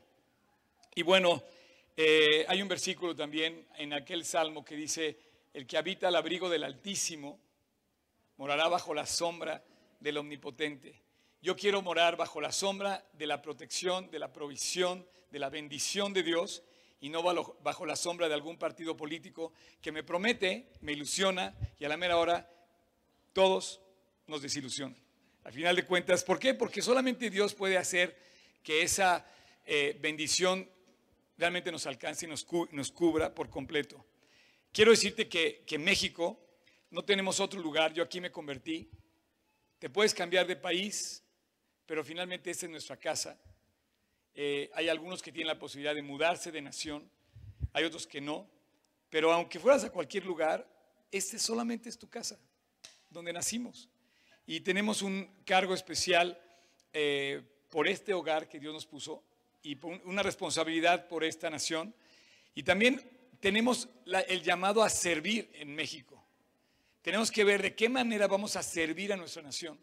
Y 0.94 1.02
bueno, 1.02 1.42
eh, 1.96 2.44
hay 2.48 2.62
un 2.62 2.68
versículo 2.68 3.14
también 3.14 3.66
en 3.76 3.92
aquel 3.92 4.24
salmo 4.24 4.64
que 4.64 4.74
dice, 4.74 5.18
el 5.54 5.66
que 5.66 5.76
habita 5.76 6.08
al 6.08 6.16
abrigo 6.16 6.48
del 6.48 6.64
Altísimo 6.64 7.38
morará 8.36 8.68
bajo 8.68 8.94
la 8.94 9.06
sombra 9.06 9.64
del 10.00 10.16
Omnipotente. 10.18 11.02
Yo 11.40 11.56
quiero 11.56 11.82
morar 11.82 12.16
bajo 12.16 12.40
la 12.40 12.50
sombra 12.50 13.04
de 13.12 13.26
la 13.26 13.40
protección, 13.40 14.10
de 14.10 14.18
la 14.18 14.32
provisión, 14.32 15.06
de 15.30 15.38
la 15.38 15.50
bendición 15.50 16.12
de 16.12 16.22
Dios 16.22 16.62
y 17.00 17.08
no 17.08 17.22
bajo 17.22 17.86
la 17.86 17.96
sombra 17.96 18.28
de 18.28 18.34
algún 18.34 18.58
partido 18.58 18.96
político 18.96 19.52
que 19.80 19.92
me 19.92 20.02
promete, 20.02 20.72
me 20.80 20.92
ilusiona 20.92 21.54
y 21.78 21.84
a 21.84 21.88
la 21.88 21.96
mera 21.96 22.16
hora 22.16 22.50
todos 23.32 23.80
nos 24.26 24.42
desilusionan. 24.42 24.98
Al 25.44 25.52
final 25.52 25.76
de 25.76 25.84
cuentas, 25.84 26.24
¿por 26.24 26.38
qué? 26.38 26.54
Porque 26.54 26.82
solamente 26.82 27.30
Dios 27.30 27.54
puede 27.54 27.78
hacer 27.78 28.16
que 28.62 28.82
esa 28.82 29.24
eh, 29.64 29.96
bendición 30.00 30.68
realmente 31.38 31.70
nos 31.70 31.86
alcance 31.86 32.26
y 32.26 32.28
nos, 32.28 32.44
cubra 32.92 33.34
por 33.34 33.48
completo. 33.48 34.04
Quiero 34.72 34.90
decirte 34.90 35.28
que, 35.28 35.62
que 35.66 35.78
México 35.78 36.38
no 36.90 37.04
tenemos 37.04 37.38
otro 37.38 37.60
lugar, 37.60 37.92
yo 37.94 38.02
aquí 38.02 38.20
me 38.20 38.32
convertí, 38.32 38.90
te 39.78 39.88
puedes 39.88 40.12
cambiar 40.12 40.46
de 40.46 40.56
país, 40.56 41.22
pero 41.86 42.04
finalmente 42.04 42.50
esta 42.50 42.66
es 42.66 42.72
nuestra 42.72 42.96
casa. 42.96 43.38
Eh, 44.40 44.70
hay 44.72 44.88
algunos 44.88 45.20
que 45.20 45.32
tienen 45.32 45.48
la 45.48 45.58
posibilidad 45.58 45.96
de 45.96 46.02
mudarse 46.02 46.52
de 46.52 46.62
nación, 46.62 47.10
hay 47.72 47.82
otros 47.82 48.06
que 48.06 48.20
no, 48.20 48.48
pero 49.10 49.32
aunque 49.32 49.58
fueras 49.58 49.82
a 49.82 49.90
cualquier 49.90 50.24
lugar, 50.24 50.64
este 51.10 51.40
solamente 51.40 51.88
es 51.88 51.98
tu 51.98 52.08
casa, 52.08 52.38
donde 53.10 53.32
nacimos. 53.32 53.88
Y 54.46 54.60
tenemos 54.60 55.02
un 55.02 55.28
cargo 55.44 55.74
especial 55.74 56.40
eh, 56.92 57.42
por 57.68 57.88
este 57.88 58.14
hogar 58.14 58.48
que 58.48 58.60
Dios 58.60 58.72
nos 58.72 58.86
puso 58.86 59.24
y 59.64 59.76
una 60.04 60.22
responsabilidad 60.22 61.08
por 61.08 61.24
esta 61.24 61.50
nación. 61.50 61.92
Y 62.54 62.62
también 62.62 63.10
tenemos 63.40 63.88
el 64.28 64.44
llamado 64.44 64.84
a 64.84 64.88
servir 64.88 65.50
en 65.54 65.74
México. 65.74 66.24
Tenemos 67.02 67.32
que 67.32 67.42
ver 67.42 67.60
de 67.60 67.74
qué 67.74 67.88
manera 67.88 68.28
vamos 68.28 68.54
a 68.54 68.62
servir 68.62 69.12
a 69.12 69.16
nuestra 69.16 69.42
nación, 69.42 69.80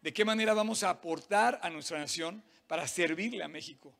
de 0.00 0.14
qué 0.14 0.24
manera 0.24 0.54
vamos 0.54 0.82
a 0.82 0.88
aportar 0.88 1.60
a 1.62 1.68
nuestra 1.68 1.98
nación 1.98 2.42
para 2.72 2.88
servirle 2.88 3.44
a 3.44 3.48
México. 3.48 3.94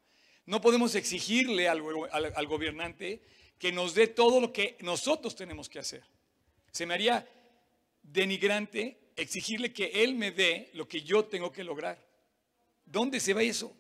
No 0.47 0.63
podemos 0.63 0.95
exigirle 0.95 1.69
al, 1.69 1.83
al 2.11 2.47
gobernante 2.47 3.21
que 3.59 3.71
nos 3.71 3.95
dé 3.95 4.07
todo 4.07 4.41
lo 4.41 4.51
que 4.51 4.79
nosotros 4.81 5.37
tenemos 5.37 5.69
que 5.69 5.79
hacer. 5.79 6.03
Se 6.71 6.87
me 6.87 6.95
haría 6.95 7.29
denigrante 8.03 8.97
exigirle 9.15 9.75
que 9.75 10.03
él 10.03 10.15
me 10.15 10.31
dé 10.31 10.71
lo 10.73 10.89
que 10.89 11.03
yo 11.03 11.27
tengo 11.27 11.53
que 11.53 11.63
lograr. 11.63 12.03
¿Dónde 12.87 13.21
se 13.21 13.35
va 13.35 13.43
eso? 13.43 13.67
O 13.67 13.77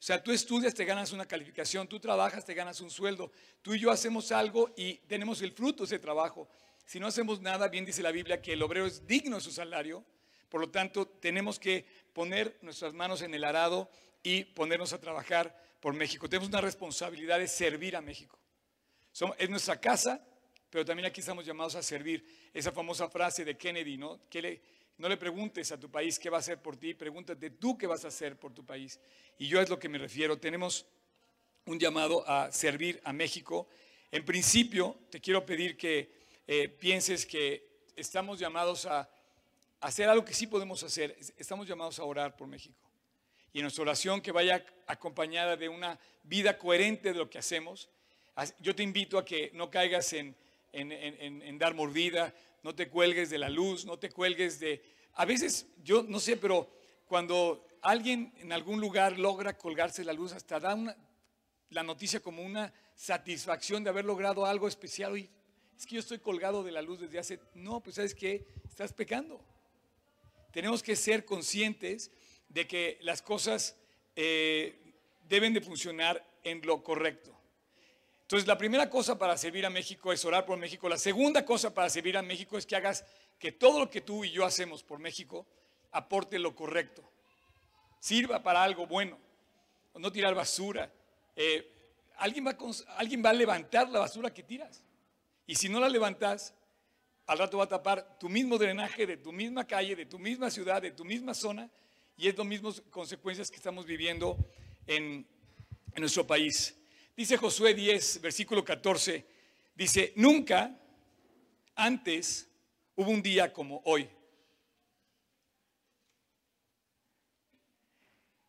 sea, 0.00 0.20
tú 0.20 0.32
estudias, 0.32 0.74
te 0.74 0.84
ganas 0.84 1.12
una 1.12 1.28
calificación, 1.28 1.86
tú 1.86 2.00
trabajas, 2.00 2.44
te 2.44 2.54
ganas 2.54 2.80
un 2.80 2.90
sueldo. 2.90 3.30
Tú 3.62 3.74
y 3.74 3.78
yo 3.78 3.92
hacemos 3.92 4.32
algo 4.32 4.72
y 4.76 4.94
tenemos 5.06 5.40
el 5.42 5.52
fruto 5.52 5.84
de 5.84 5.86
ese 5.86 5.98
trabajo. 6.00 6.48
Si 6.84 6.98
no 6.98 7.06
hacemos 7.06 7.40
nada, 7.40 7.68
bien 7.68 7.84
dice 7.84 8.02
la 8.02 8.10
Biblia 8.10 8.42
que 8.42 8.54
el 8.54 8.62
obrero 8.64 8.86
es 8.86 9.06
digno 9.06 9.36
de 9.36 9.42
su 9.42 9.52
salario. 9.52 10.04
Por 10.48 10.60
lo 10.60 10.68
tanto, 10.68 11.06
tenemos 11.06 11.60
que 11.60 11.86
poner 12.12 12.58
nuestras 12.60 12.92
manos 12.92 13.22
en 13.22 13.34
el 13.34 13.44
arado 13.44 13.88
y 14.22 14.44
ponernos 14.44 14.92
a 14.92 15.00
trabajar 15.00 15.54
por 15.80 15.94
México. 15.94 16.28
Tenemos 16.28 16.48
una 16.48 16.60
responsabilidad 16.60 17.38
de 17.38 17.48
servir 17.48 17.96
a 17.96 18.00
México. 18.00 18.38
es 19.38 19.50
nuestra 19.50 19.80
casa, 19.80 20.24
pero 20.70 20.84
también 20.84 21.06
aquí 21.06 21.20
estamos 21.20 21.44
llamados 21.44 21.74
a 21.74 21.82
servir. 21.82 22.24
Esa 22.54 22.72
famosa 22.72 23.08
frase 23.08 23.44
de 23.44 23.56
Kennedy, 23.56 23.96
¿no? 23.96 24.20
Le, 24.32 24.62
no 24.98 25.08
le 25.08 25.16
preguntes 25.16 25.72
a 25.72 25.78
tu 25.78 25.90
país 25.90 26.18
qué 26.18 26.30
va 26.30 26.36
a 26.36 26.40
hacer 26.40 26.62
por 26.62 26.76
ti, 26.76 26.94
pregúntate 26.94 27.50
tú 27.50 27.76
qué 27.76 27.86
vas 27.86 28.04
a 28.04 28.08
hacer 28.08 28.38
por 28.38 28.54
tu 28.54 28.64
país. 28.64 29.00
Y 29.38 29.48
yo 29.48 29.60
es 29.60 29.68
lo 29.68 29.78
que 29.78 29.88
me 29.88 29.98
refiero. 29.98 30.38
Tenemos 30.38 30.86
un 31.66 31.78
llamado 31.78 32.28
a 32.28 32.50
servir 32.52 33.00
a 33.04 33.12
México. 33.12 33.68
En 34.10 34.24
principio, 34.24 34.98
te 35.10 35.20
quiero 35.20 35.44
pedir 35.44 35.76
que 35.76 36.12
eh, 36.46 36.68
pienses 36.68 37.26
que 37.26 37.86
estamos 37.96 38.38
llamados 38.38 38.86
a 38.86 39.08
hacer 39.80 40.08
algo 40.08 40.24
que 40.24 40.34
sí 40.34 40.46
podemos 40.46 40.82
hacer. 40.82 41.16
Estamos 41.36 41.66
llamados 41.66 41.98
a 41.98 42.04
orar 42.04 42.36
por 42.36 42.46
México. 42.46 42.91
Y 43.52 43.58
en 43.58 43.62
nuestra 43.62 43.82
oración 43.82 44.20
que 44.20 44.32
vaya 44.32 44.64
acompañada 44.86 45.56
de 45.56 45.68
una 45.68 45.98
vida 46.22 46.58
coherente 46.58 47.12
de 47.12 47.18
lo 47.18 47.28
que 47.28 47.38
hacemos. 47.38 47.88
Yo 48.60 48.74
te 48.74 48.82
invito 48.82 49.18
a 49.18 49.24
que 49.24 49.50
no 49.54 49.70
caigas 49.70 50.12
en, 50.12 50.34
dar 51.58 51.74
mordida, 51.74 52.34
no 52.62 52.74
te 52.74 52.88
cuelgues 52.88 53.30
de 53.30 53.38
la 53.38 53.50
luz, 53.50 53.84
no 53.84 53.98
te 53.98 54.10
cuelgues 54.10 54.58
de... 54.58 54.82
A 55.14 55.26
veces, 55.26 55.66
yo 55.82 56.02
no 56.02 56.18
sé, 56.18 56.36
pero 56.36 56.70
cuando 57.06 57.66
alguien 57.82 58.32
en 58.38 58.52
algún 58.52 58.80
lugar 58.80 59.18
logra 59.18 59.58
colgarse 59.58 60.04
la 60.04 60.14
luz, 60.14 60.32
hasta 60.32 60.58
da 60.58 60.96
la 61.68 61.82
noticia 61.82 62.20
como 62.20 62.42
una 62.42 62.72
satisfacción 62.94 63.84
de 63.84 63.90
haber 63.90 64.04
logrado 64.04 64.46
algo 64.46 64.68
especial. 64.68 65.18
Y 65.18 65.28
es 65.76 65.84
que 65.84 65.96
yo 65.96 66.00
estoy 66.00 66.18
colgado 66.18 66.62
de 66.62 66.72
la 66.72 66.80
luz 66.80 67.00
desde 67.00 67.18
hace... 67.18 67.40
No, 67.54 67.82
pues 67.82 67.96
sabes 67.96 68.14
que 68.14 68.46
estás 68.66 68.92
pecando. 68.94 69.44
Tenemos 70.52 70.82
que 70.82 70.96
ser 70.96 71.24
conscientes 71.24 72.10
de 72.52 72.66
que 72.66 72.98
las 73.00 73.22
cosas 73.22 73.76
eh, 74.14 74.78
deben 75.28 75.54
de 75.54 75.60
funcionar 75.60 76.24
en 76.44 76.60
lo 76.66 76.82
correcto. 76.82 77.32
Entonces, 78.22 78.46
la 78.46 78.58
primera 78.58 78.88
cosa 78.88 79.18
para 79.18 79.36
servir 79.36 79.66
a 79.66 79.70
México 79.70 80.12
es 80.12 80.24
orar 80.24 80.46
por 80.46 80.58
México. 80.58 80.88
La 80.88 80.98
segunda 80.98 81.44
cosa 81.44 81.74
para 81.74 81.90
servir 81.90 82.16
a 82.16 82.22
México 82.22 82.56
es 82.56 82.66
que 82.66 82.76
hagas 82.76 83.04
que 83.38 83.52
todo 83.52 83.78
lo 83.78 83.90
que 83.90 84.00
tú 84.00 84.24
y 84.24 84.30
yo 84.30 84.44
hacemos 84.44 84.82
por 84.82 84.98
México 84.98 85.46
aporte 85.92 86.38
lo 86.38 86.54
correcto. 86.54 87.02
Sirva 88.00 88.42
para 88.42 88.62
algo 88.62 88.86
bueno. 88.86 89.18
No 89.94 90.10
tirar 90.10 90.34
basura. 90.34 90.90
Eh, 91.36 91.70
alguien, 92.16 92.46
va 92.46 92.52
a, 92.52 92.98
alguien 92.98 93.22
va 93.24 93.30
a 93.30 93.34
levantar 93.34 93.88
la 93.88 94.00
basura 94.00 94.32
que 94.32 94.42
tiras. 94.42 94.82
Y 95.46 95.54
si 95.54 95.68
no 95.68 95.80
la 95.80 95.88
levantas, 95.88 96.54
al 97.26 97.38
rato 97.38 97.58
va 97.58 97.64
a 97.64 97.68
tapar 97.68 98.18
tu 98.18 98.28
mismo 98.28 98.58
drenaje 98.58 99.06
de 99.06 99.16
tu 99.16 99.32
misma 99.32 99.66
calle, 99.66 99.94
de 99.94 100.06
tu 100.06 100.18
misma 100.18 100.50
ciudad, 100.50 100.80
de 100.80 100.90
tu 100.90 101.04
misma 101.04 101.34
zona, 101.34 101.70
y 102.22 102.28
es 102.28 102.38
lo 102.38 102.44
mismo 102.44 102.72
consecuencias 102.90 103.50
que 103.50 103.56
estamos 103.56 103.84
viviendo 103.84 104.38
en, 104.86 105.26
en 105.92 106.00
nuestro 106.00 106.24
país. 106.24 106.72
Dice 107.16 107.36
Josué 107.36 107.74
10, 107.74 108.20
versículo 108.20 108.64
14, 108.64 109.26
dice, 109.74 110.12
nunca 110.14 110.72
antes 111.74 112.48
hubo 112.94 113.10
un 113.10 113.24
día 113.24 113.52
como 113.52 113.82
hoy. 113.86 114.08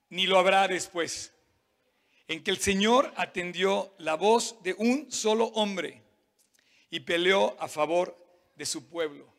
Ni 0.10 0.28
lo 0.28 0.38
habrá 0.38 0.68
después, 0.68 1.34
en 2.28 2.44
que 2.44 2.52
el 2.52 2.60
Señor 2.60 3.12
atendió 3.16 3.96
la 3.98 4.14
voz 4.14 4.62
de 4.62 4.76
un 4.78 5.12
solo 5.12 5.46
hombre 5.46 6.04
y 6.92 7.00
peleó 7.00 7.60
a 7.60 7.68
favor 7.68 8.16
de 8.56 8.68
su 8.68 8.88
pueblo. 8.88 9.34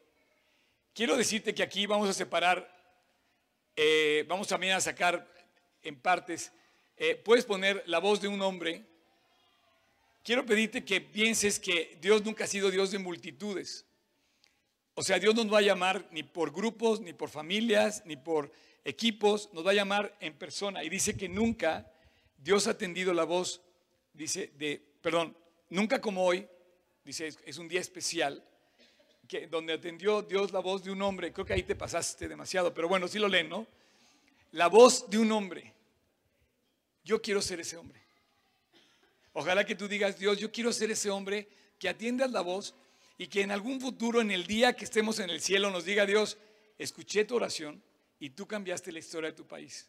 Quiero 0.93 1.17
decirte 1.17 1.55
que 1.55 1.63
aquí 1.63 1.87
vamos 1.87 2.09
a 2.09 2.13
separar, 2.13 2.74
eh, 3.77 4.25
vamos 4.29 4.49
también 4.49 4.75
a 4.75 4.81
sacar 4.81 5.29
en 5.83 6.01
partes, 6.01 6.53
eh, 6.97 7.17
puedes 7.17 7.45
poner 7.45 7.83
la 7.87 7.99
voz 7.99 8.21
de 8.21 8.29
un 8.29 8.41
hombre. 8.41 8.85
Quiero 10.23 10.47
pedirte 10.47 10.85
que 10.85 11.01
pienses 11.01 11.59
que 11.59 11.99
Dios 12.01 12.25
nunca 12.25 12.45
ha 12.45 12.47
sido 12.47 12.71
Dios 12.71 12.91
de 12.91 12.99
multitudes. 12.99 13.85
O 14.95 15.03
sea, 15.03 15.19
Dios 15.19 15.35
no 15.35 15.45
nos 15.45 15.53
va 15.55 15.59
a 15.59 15.63
llamar 15.63 16.09
ni 16.13 16.23
por 16.23 16.53
grupos, 16.53 17.01
ni 17.01 17.13
por 17.13 17.29
familias, 17.29 18.03
ni 18.07 18.17
por 18.17 18.53
equipos, 18.85 19.51
nos 19.53 19.67
va 19.67 19.73
a 19.73 19.75
llamar 19.75 20.17
en 20.21 20.35
persona. 20.35 20.85
Y 20.85 20.89
dice 20.89 21.17
que 21.17 21.29
nunca 21.29 21.91
Dios 22.39 22.69
ha 22.69 22.73
atendido 22.73 23.13
la 23.13 23.25
voz, 23.25 23.61
dice, 24.13 24.53
de, 24.57 24.81
perdón, 25.01 25.37
nunca 25.69 26.01
como 26.01 26.25
hoy, 26.25 26.47
dice, 27.05 27.35
es 27.45 27.59
un 27.59 27.67
día 27.67 27.81
especial, 27.81 28.45
donde 29.51 29.73
atendió 29.73 30.23
Dios 30.23 30.53
la 30.53 30.61
voz 30.61 30.85
de 30.85 30.91
un 30.91 31.03
hombre. 31.03 31.33
Creo 31.33 31.47
que 31.47 31.55
ahí 31.55 31.63
te 31.63 31.75
pasaste 31.75 32.29
demasiado, 32.29 32.73
pero 32.73 32.89
bueno, 32.89 33.09
sí 33.09 33.19
lo 33.19 33.29
leen, 33.29 33.49
¿no? 33.49 33.67
La 34.53 34.69
voz 34.69 35.09
de 35.11 35.19
un 35.19 35.33
hombre. 35.33 35.73
Yo 37.05 37.21
quiero 37.21 37.43
ser 37.43 37.61
ese 37.61 37.77
hombre. 37.77 38.01
Ojalá 39.33 39.65
que 39.65 39.75
tú 39.75 39.89
digas, 39.89 40.19
Dios, 40.19 40.39
yo 40.39 40.53
quiero 40.53 40.73
ser 40.73 40.91
ese 40.91 41.11
hombre 41.11 41.49
que 41.79 41.89
atiendas 41.89 42.31
la 42.31 42.41
voz 42.41 42.75
y 43.19 43.27
que 43.27 43.43
en 43.43 43.51
algún 43.51 43.81
futuro, 43.81 44.21
en 44.21 44.31
el 44.31 44.47
día 44.47 44.75
que 44.75 44.85
estemos 44.85 45.19
en 45.19 45.31
el 45.31 45.41
cielo, 45.41 45.71
nos 45.71 45.85
diga 45.85 46.07
Dios, 46.07 46.39
escuché 46.79 47.25
tu 47.25 47.37
oración 47.37 47.83
y 48.19 48.31
tú 48.31 48.47
cambiaste 48.47 48.93
la 48.93 49.01
historia 49.01 49.31
de 49.31 49.37
tu 49.37 49.47
país. 49.47 49.89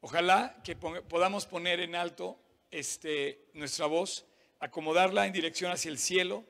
Ojalá 0.00 0.60
que 0.62 0.76
podamos 0.76 1.46
poner 1.46 1.80
en 1.80 1.94
alto 1.94 2.38
este, 2.70 3.46
nuestra 3.54 3.86
voz, 3.86 4.26
acomodarla 4.64 5.26
en 5.26 5.32
dirección 5.32 5.70
hacia 5.70 5.90
el 5.90 5.98
cielo 5.98 6.42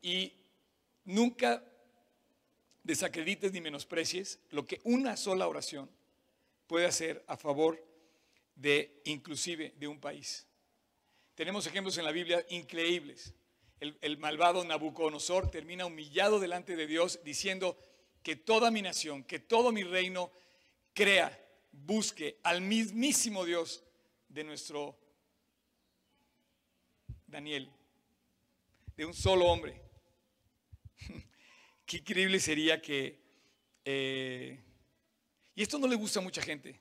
y 0.00 0.32
nunca 1.04 1.64
desacredites 2.84 3.52
ni 3.52 3.60
menosprecies 3.60 4.38
lo 4.50 4.64
que 4.64 4.80
una 4.84 5.16
sola 5.16 5.48
oración 5.48 5.90
puede 6.68 6.86
hacer 6.86 7.24
a 7.26 7.36
favor 7.36 7.84
de 8.54 9.02
inclusive 9.06 9.74
de 9.76 9.88
un 9.88 9.98
país. 9.98 10.46
Tenemos 11.34 11.66
ejemplos 11.66 11.98
en 11.98 12.04
la 12.04 12.12
Biblia 12.12 12.46
increíbles. 12.48 13.34
El, 13.80 14.18
malvado 14.18 14.64
Nabucodonosor 14.64 15.50
termina 15.50 15.86
humillado 15.86 16.38
delante 16.38 16.76
de 16.76 16.86
Dios 16.86 17.20
diciendo 17.24 17.76
que 18.22 18.36
toda 18.36 18.70
mi 18.70 18.82
nación, 18.82 19.24
que 19.24 19.40
todo 19.40 19.72
mi 19.72 19.82
reino 19.82 20.30
crea, 20.94 21.36
busque 21.72 22.38
al 22.44 22.60
mismísimo 22.60 23.44
Dios 23.44 23.82
de 24.28 24.44
nuestro 24.44 24.96
Daniel, 27.28 27.70
de 28.96 29.04
un 29.04 29.12
solo 29.12 29.44
hombre. 29.46 29.80
Qué 31.86 31.98
increíble 31.98 32.40
sería 32.40 32.80
que... 32.80 33.20
Eh, 33.84 34.58
y 35.54 35.62
esto 35.62 35.78
no 35.78 35.86
le 35.86 35.94
gusta 35.94 36.20
a 36.20 36.22
mucha 36.22 36.40
gente. 36.40 36.80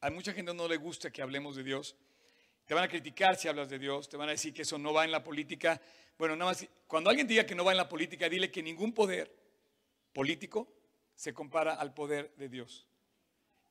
A 0.00 0.10
mucha 0.10 0.32
gente 0.32 0.54
no 0.54 0.68
le 0.68 0.76
gusta 0.76 1.10
que 1.10 1.20
hablemos 1.20 1.56
de 1.56 1.64
Dios. 1.64 1.96
Te 2.64 2.74
van 2.74 2.84
a 2.84 2.88
criticar 2.88 3.36
si 3.36 3.48
hablas 3.48 3.68
de 3.68 3.78
Dios, 3.78 4.08
te 4.08 4.16
van 4.16 4.28
a 4.28 4.32
decir 4.32 4.54
que 4.54 4.62
eso 4.62 4.78
no 4.78 4.92
va 4.92 5.04
en 5.04 5.10
la 5.10 5.24
política. 5.24 5.80
Bueno, 6.16 6.36
nada 6.36 6.52
más, 6.52 6.66
cuando 6.86 7.10
alguien 7.10 7.26
diga 7.26 7.44
que 7.44 7.54
no 7.56 7.64
va 7.64 7.72
en 7.72 7.78
la 7.78 7.88
política, 7.88 8.28
dile 8.28 8.50
que 8.52 8.62
ningún 8.62 8.92
poder 8.92 9.34
político 10.12 10.72
se 11.16 11.34
compara 11.34 11.74
al 11.74 11.92
poder 11.92 12.32
de 12.36 12.48
Dios. 12.48 12.86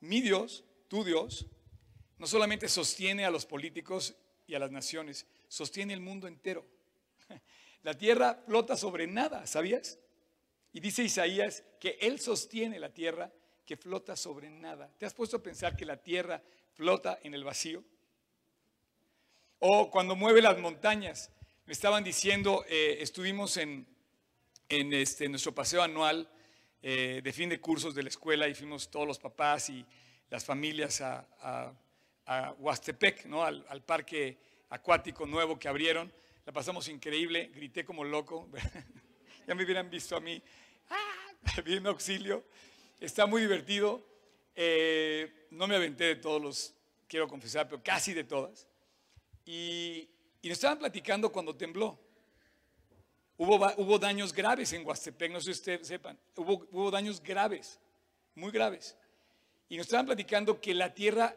Mi 0.02 0.20
Dios, 0.20 0.66
tu 0.90 1.06
Dios, 1.06 1.46
no 2.18 2.28
solamente 2.28 2.68
sostiene 2.68 3.26
a 3.26 3.32
los 3.32 3.46
políticos 3.46 4.16
y 4.46 4.56
a 4.56 4.60
las 4.60 4.72
naciones, 4.72 5.26
sostiene 5.48 5.94
el 5.94 6.02
mundo 6.02 6.28
entero. 6.28 6.66
La 7.84 7.94
tierra 7.94 8.42
flota 8.46 8.76
sobre 8.76 9.08
nada, 9.08 9.46
¿sabías? 9.46 10.00
Y 10.74 10.80
dice 10.80 11.04
Isaías 11.04 11.64
que 11.80 11.98
Él 12.02 12.20
sostiene 12.20 12.80
la 12.80 12.94
tierra 12.94 13.32
que 13.66 13.78
flota 13.78 14.16
sobre 14.16 14.50
nada. 14.50 14.92
¿Te 14.98 15.06
has 15.06 15.14
puesto 15.14 15.38
a 15.38 15.44
pensar 15.44 15.76
que 15.76 15.86
la 15.86 15.98
tierra 15.98 16.42
flota 16.74 17.20
en 17.24 17.34
el 17.34 17.44
vacío? 17.44 17.84
O 19.60 19.90
cuando 19.90 20.16
mueve 20.16 20.42
las 20.42 20.58
montañas. 20.58 21.32
Me 21.66 21.74
estaban 21.74 22.04
diciendo, 22.04 22.64
eh, 22.68 22.98
estuvimos 23.00 23.58
en, 23.58 23.88
en 24.70 24.94
este, 24.94 25.28
nuestro 25.30 25.54
paseo 25.54 25.82
anual 25.82 26.30
eh, 26.82 27.22
de 27.24 27.34
fin 27.34 27.50
de 27.50 27.60
cursos 27.60 27.96
de 27.96 28.04
la 28.04 28.10
escuela 28.10 28.48
y 28.48 28.54
fuimos 28.54 28.92
todos 28.92 29.08
los 29.08 29.18
papás 29.18 29.70
y 29.70 29.84
las 30.30 30.46
familias 30.46 31.02
a, 31.02 31.26
a, 32.26 32.54
Huastepec, 32.60 33.26
¿no? 33.26 33.44
al, 33.44 33.84
parque 33.84 34.38
acuático 34.70 35.26
nuevo 35.26 35.58
que 35.58 35.68
abrieron. 35.68 36.12
La 36.46 36.54
pasamos 36.54 36.88
increíble, 36.88 37.52
grité 37.54 37.84
como 37.84 38.04
loco. 38.04 38.50
ya 39.48 39.56
me 39.56 39.64
hubieran 39.64 39.90
visto 39.90 40.16
a 40.16 40.20
mí 40.20 40.42
¡ah! 40.90 41.62
viendo 41.66 41.90
auxilio. 41.90 42.44
Está 43.00 43.26
muy 43.26 43.42
divertido. 43.42 44.06
Eh, 44.56 45.48
no 45.52 45.68
me 45.68 45.76
aventé 45.76 46.06
de 46.06 46.16
todos 46.16 46.42
los, 46.42 46.76
quiero 47.08 47.28
confesar, 47.28 47.68
pero 47.68 47.82
casi 47.84 48.14
de 48.14 48.24
todas. 48.24 48.68
Y, 49.46 50.10
nos 50.44 50.54
estaban 50.54 50.78
platicando 50.78 51.32
cuando 51.32 51.56
tembló. 51.56 52.00
Hubo, 53.38 53.56
hubo, 53.78 54.00
daños 54.00 54.32
graves 54.32 54.72
en 54.74 54.86
Huastepec, 54.86 55.32
no 55.32 55.40
sé 55.40 55.46
si 55.46 55.52
ustedes 55.52 55.88
sepan. 55.88 56.18
Hubo, 56.36 56.68
hubo 56.72 56.92
daños 56.92 57.22
graves, 57.22 57.80
muy 58.36 58.52
graves. 58.52 58.96
Y 59.68 59.78
nos 59.78 59.88
estaban 59.88 60.06
platicando 60.06 60.62
que 60.62 60.74
la 60.74 60.94
tierra 60.94 61.36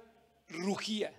rugía. 0.48 1.12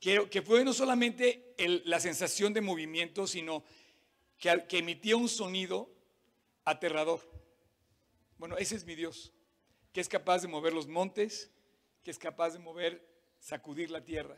Que, 0.00 0.42
fue 0.42 0.64
no 0.64 0.72
solamente 0.72 1.54
la 1.84 1.98
sensación 1.98 2.52
de 2.52 2.60
movimiento, 2.60 3.26
sino 3.26 3.64
que, 4.38 4.64
que 4.68 4.78
emitía 4.78 5.16
un 5.16 5.28
sonido 5.28 5.90
aterrador. 6.64 7.20
Bueno, 8.38 8.56
ese 8.56 8.76
es 8.76 8.84
mi 8.84 8.94
Dios, 8.94 9.32
que 9.92 10.00
es 10.00 10.08
capaz 10.08 10.42
de 10.42 10.48
mover 10.48 10.72
los 10.72 10.86
montes, 10.86 11.50
que 12.04 12.10
es 12.10 12.18
capaz 12.18 12.50
de 12.50 12.60
mover, 12.60 13.04
sacudir 13.40 13.90
la 13.90 14.04
tierra. 14.04 14.36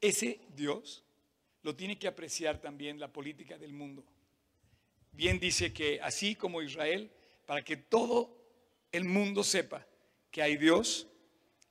Ese 0.00 0.40
Dios 0.54 1.04
lo 1.62 1.74
tiene 1.74 1.98
que 1.98 2.06
apreciar 2.06 2.60
también 2.60 3.00
la 3.00 3.12
política 3.12 3.58
del 3.58 3.72
mundo. 3.72 4.04
Bien 5.12 5.40
dice 5.40 5.72
que 5.72 6.00
así 6.00 6.34
como 6.34 6.62
Israel, 6.62 7.10
para 7.44 7.64
que 7.64 7.76
todo 7.76 8.36
el 8.92 9.04
mundo 9.04 9.42
sepa 9.42 9.86
que 10.30 10.42
hay 10.42 10.56
Dios 10.56 11.08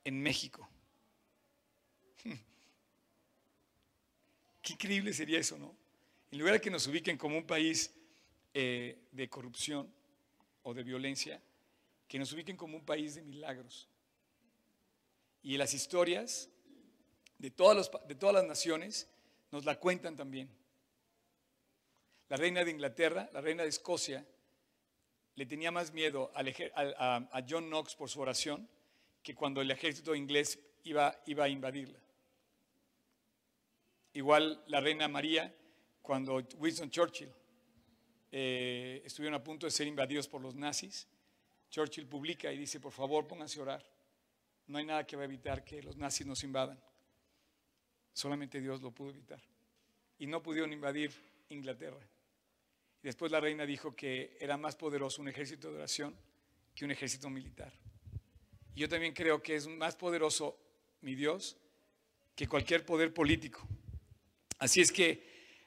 en 0.04 0.22
México. 0.22 0.65
Qué 4.66 4.72
increíble 4.72 5.12
sería 5.12 5.38
eso, 5.38 5.56
¿no? 5.56 5.76
En 6.32 6.40
lugar 6.40 6.54
de 6.54 6.60
que 6.60 6.70
nos 6.70 6.88
ubiquen 6.88 7.16
como 7.16 7.38
un 7.38 7.46
país 7.46 7.94
eh, 8.52 8.98
de 9.12 9.28
corrupción 9.28 9.88
o 10.64 10.74
de 10.74 10.82
violencia, 10.82 11.40
que 12.08 12.18
nos 12.18 12.32
ubiquen 12.32 12.56
como 12.56 12.76
un 12.76 12.84
país 12.84 13.14
de 13.14 13.22
milagros. 13.22 13.88
Y 15.44 15.56
las 15.56 15.72
historias 15.72 16.50
de 17.38 17.52
todas, 17.52 17.92
de 18.08 18.16
todas 18.16 18.34
las 18.34 18.44
naciones 18.44 19.08
nos 19.52 19.64
la 19.64 19.78
cuentan 19.78 20.16
también. 20.16 20.50
La 22.28 22.36
reina 22.36 22.64
de 22.64 22.72
Inglaterra, 22.72 23.30
la 23.32 23.40
reina 23.40 23.62
de 23.62 23.68
Escocia, 23.68 24.26
le 25.36 25.46
tenía 25.46 25.70
más 25.70 25.92
miedo 25.92 26.32
a, 26.34 27.44
John 27.48 27.68
Knox 27.68 27.94
por 27.94 28.10
su 28.10 28.20
oración 28.20 28.68
que 29.22 29.32
cuando 29.32 29.60
el 29.60 29.70
ejército 29.70 30.12
inglés 30.16 30.58
iba, 30.82 31.22
iba 31.26 31.44
a 31.44 31.48
invadirla. 31.48 32.00
Igual 34.16 34.64
la 34.68 34.80
reina 34.80 35.08
María, 35.08 35.54
cuando 36.00 36.42
Winston 36.56 36.90
Churchill 36.90 37.30
eh, 38.32 39.02
estuvieron 39.04 39.38
a 39.38 39.44
punto 39.44 39.66
de 39.66 39.70
ser 39.70 39.86
invadidos 39.86 40.26
por 40.26 40.40
los 40.40 40.54
nazis, 40.54 41.06
Churchill 41.68 42.06
publica 42.06 42.50
y 42.50 42.56
dice, 42.56 42.80
por 42.80 42.92
favor, 42.92 43.28
pónganse 43.28 43.58
a 43.58 43.62
orar. 43.64 43.86
No 44.68 44.78
hay 44.78 44.86
nada 44.86 45.06
que 45.06 45.16
va 45.16 45.22
a 45.22 45.26
evitar 45.26 45.62
que 45.62 45.82
los 45.82 45.98
nazis 45.98 46.26
nos 46.26 46.42
invadan. 46.44 46.80
Solamente 48.14 48.58
Dios 48.58 48.80
lo 48.80 48.90
pudo 48.90 49.10
evitar. 49.10 49.42
Y 50.18 50.26
no 50.26 50.42
pudieron 50.42 50.72
invadir 50.72 51.12
Inglaterra. 51.50 52.00
Después 53.02 53.30
la 53.30 53.40
reina 53.40 53.66
dijo 53.66 53.94
que 53.94 54.38
era 54.40 54.56
más 54.56 54.76
poderoso 54.76 55.20
un 55.20 55.28
ejército 55.28 55.70
de 55.70 55.76
oración 55.76 56.16
que 56.74 56.86
un 56.86 56.90
ejército 56.90 57.28
militar. 57.28 57.70
Y 58.74 58.80
yo 58.80 58.88
también 58.88 59.12
creo 59.12 59.42
que 59.42 59.56
es 59.56 59.66
más 59.68 59.94
poderoso 59.94 60.58
mi 61.02 61.14
Dios 61.14 61.58
que 62.34 62.48
cualquier 62.48 62.86
poder 62.86 63.12
político. 63.12 63.68
Así 64.58 64.80
es 64.80 64.90
que 64.90 65.22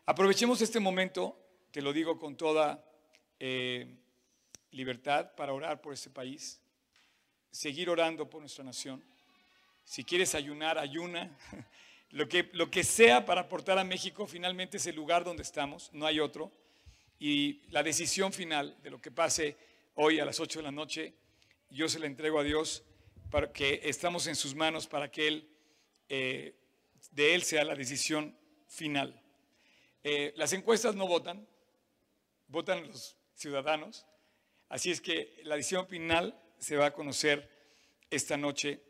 aprovechemos 0.06 0.62
este 0.62 0.80
momento, 0.80 1.38
te 1.72 1.82
lo 1.82 1.94
digo 1.94 2.18
con 2.18 2.36
toda 2.36 2.84
eh, 3.40 3.98
libertad, 4.72 5.36
para 5.36 5.54
orar 5.54 5.82
por 5.82 5.94
este 5.94 6.10
país, 6.10 6.60
seguir 7.52 7.90
orando 7.90 8.30
por 8.30 8.42
nuestra 8.42 8.64
nación. 8.64 9.04
Si 9.84 10.04
quieres 10.04 10.36
ayunar, 10.36 10.78
ayuna. 10.78 11.38
Lo 12.12 12.28
que, 12.28 12.50
lo 12.54 12.72
que 12.72 12.84
sea 12.84 13.24
para 13.24 13.42
aportar 13.42 13.78
a 13.78 13.84
México, 13.84 14.26
finalmente 14.26 14.78
es 14.78 14.88
el 14.88 14.96
lugar 14.96 15.24
donde 15.24 15.44
estamos, 15.44 15.94
no 15.94 16.08
hay 16.08 16.20
otro. 16.20 16.52
Y 17.20 17.62
la 17.70 17.84
decisión 17.84 18.34
final 18.34 18.76
de 18.82 18.90
lo 18.90 19.00
que 19.00 19.12
pase 19.12 19.58
hoy 19.94 20.20
a 20.20 20.26
las 20.26 20.40
8 20.40 20.58
de 20.58 20.64
la 20.64 20.72
noche, 20.72 21.14
yo 21.70 21.88
se 21.88 22.00
la 22.00 22.08
entrego 22.08 22.40
a 22.40 22.44
Dios, 22.44 22.84
para 23.30 23.54
que 23.54 23.82
estamos 23.84 24.26
en 24.26 24.36
sus 24.36 24.56
manos 24.56 24.88
para 24.88 25.12
que 25.12 25.28
Él, 25.28 25.50
eh, 26.10 26.56
de 27.12 27.36
Él 27.36 27.44
sea 27.44 27.64
la 27.64 27.76
decisión 27.76 28.36
final. 28.70 29.22
Eh, 30.04 30.34
las 30.38 30.54
encuestas 30.54 30.96
no 30.96 31.08
votan, 31.08 31.46
votan 32.48 32.88
los 32.88 33.18
ciudadanos. 33.36 34.06
Así 34.70 34.92
es 34.92 35.02
que 35.02 35.42
la 35.44 35.58
decisión 35.58 35.88
final 35.88 36.40
se 36.58 36.78
va 36.78 36.86
a 36.86 36.94
conocer 36.94 37.50
esta 38.10 38.38
noche 38.38 38.82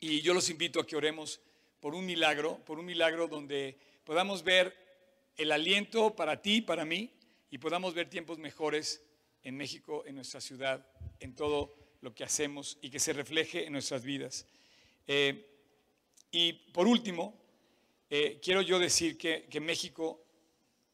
y 0.00 0.20
yo 0.20 0.34
los 0.34 0.50
invito 0.50 0.80
a 0.80 0.86
que 0.86 0.96
oremos 0.96 1.40
por 1.80 1.94
un 1.94 2.04
milagro, 2.04 2.58
por 2.64 2.78
un 2.78 2.84
milagro 2.84 3.28
donde 3.28 3.78
podamos 4.04 4.42
ver 4.42 4.76
el 5.36 5.52
aliento 5.52 6.14
para 6.14 6.42
ti, 6.42 6.60
para 6.60 6.84
mí, 6.84 7.12
y 7.50 7.58
podamos 7.58 7.94
ver 7.94 8.10
tiempos 8.10 8.38
mejores 8.38 9.02
en 9.42 9.56
México, 9.56 10.04
en 10.06 10.16
nuestra 10.16 10.40
ciudad, 10.40 10.86
en 11.20 11.34
todo 11.34 11.74
lo 12.00 12.14
que 12.14 12.24
hacemos 12.24 12.78
y 12.82 12.90
que 12.90 12.98
se 12.98 13.12
refleje 13.12 13.66
en 13.66 13.72
nuestras 13.72 14.02
vidas. 14.02 14.46
Eh, 15.06 15.46
y 16.30 16.52
por 16.52 16.86
último, 16.86 17.34
eh, 18.10 18.38
quiero 18.42 18.62
yo 18.62 18.78
decir 18.78 19.18
que, 19.18 19.60
México 19.60 20.24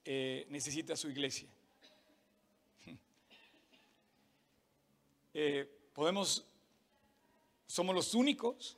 eh, 0.05 0.47
necesita 0.49 0.97
su 0.97 1.11
iglesia. 1.11 1.49
podemos, 5.93 6.45
somos 7.67 7.95
los 7.95 8.15
únicos 8.15 8.77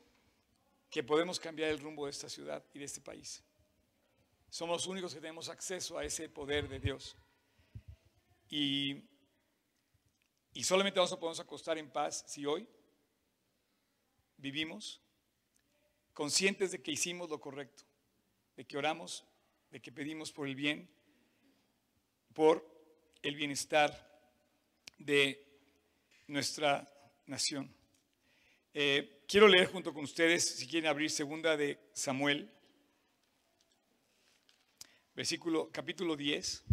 que 0.91 1.03
podemos 1.03 1.39
cambiar 1.39 1.71
el 1.71 1.79
rumbo 1.79 2.07
de 2.07 2.11
esta 2.11 2.29
ciudad 2.29 2.65
y 2.73 2.79
de 2.79 2.85
este 2.85 3.01
país. 3.01 3.43
Somos 4.49 4.79
los 4.79 4.87
únicos 4.87 5.13
que 5.13 5.21
tenemos 5.21 5.49
acceso 5.49 5.99
a 5.99 6.05
ese 6.05 6.29
poder 6.29 6.69
de 6.69 6.81
Dios. 6.81 7.17
Y, 8.49 9.03
solamente 10.63 10.99
vamos 10.99 11.39
a 11.39 11.43
acostar 11.43 11.79
en 11.79 11.91
paz 11.91 12.25
si 12.27 12.47
hoy 12.47 12.67
vivimos 14.39 15.01
conscientes 16.15 16.73
de 16.73 16.81
que 16.81 16.93
hicimos 16.93 17.29
lo 17.29 17.41
correcto, 17.41 17.85
de 18.57 18.65
que 18.65 18.77
oramos, 18.77 19.25
de 19.71 19.81
que 19.81 19.93
pedimos 19.93 20.33
por 20.33 20.49
el 20.49 20.55
bien, 20.55 20.89
por 22.35 22.67
el 23.23 23.37
bienestar 23.37 23.93
de 24.99 25.45
nuestra 26.27 26.89
nación. 27.27 27.75
Eh, 28.75 29.23
quiero 29.29 29.49
leer 29.49 29.69
junto 29.69 29.93
con 29.93 30.05
ustedes, 30.05 30.57
si 30.57 30.67
quieren 30.67 30.89
abrir 30.89 31.11
segunda 31.11 31.57
de 31.57 31.79
Samuel, 31.93 32.51
versículo, 35.15 35.71
capítulo 35.71 36.17
10. 36.17 36.65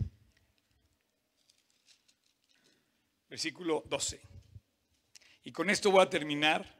versículo 3.33 3.83
12. 3.87 4.21
Y 5.43 5.51
con 5.51 5.71
esto 5.71 5.89
voy 5.89 6.03
a 6.03 6.09
terminar. 6.09 6.71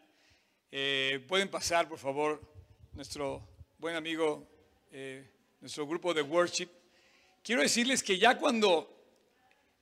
Eh, 0.70 1.26
pueden 1.28 1.50
pasar, 1.50 1.89
por 1.89 1.98
favor, 1.98 2.48
nuestro 2.92 3.50
buen 3.80 3.96
amigo, 3.96 4.53
eh, 4.96 5.28
nuestro 5.60 5.88
grupo 5.88 6.14
de 6.14 6.22
worship. 6.22 6.70
Quiero 7.42 7.64
decirles 7.64 8.04
que 8.04 8.20
ya 8.20 8.38
cuando, 8.38 8.96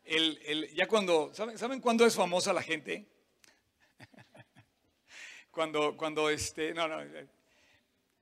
el, 0.06 0.74
ya 0.74 0.88
cuando, 0.88 1.34
¿saben, 1.34 1.58
¿saben 1.58 1.82
cuándo 1.82 2.06
es 2.06 2.16
famosa 2.16 2.54
la 2.54 2.64
gente? 2.64 3.06
cuando, 5.52 5.98
cuando 5.98 6.30
este, 6.30 6.74
no, 6.74 6.88
no, 6.88 7.04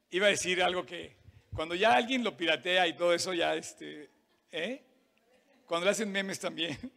iba 0.10 0.26
a 0.26 0.30
decir 0.32 0.64
algo 0.64 0.84
que, 0.84 1.16
cuando 1.54 1.76
ya 1.76 1.94
alguien 1.94 2.24
lo 2.24 2.36
piratea 2.36 2.88
y 2.88 2.96
todo 2.96 3.14
eso, 3.14 3.36
ya, 3.36 3.56
este, 3.56 4.10
¿eh? 4.52 4.84
Cuando 5.68 5.86
le 5.86 5.92
hacen 5.92 6.12
memes 6.12 6.40
también. 6.40 6.78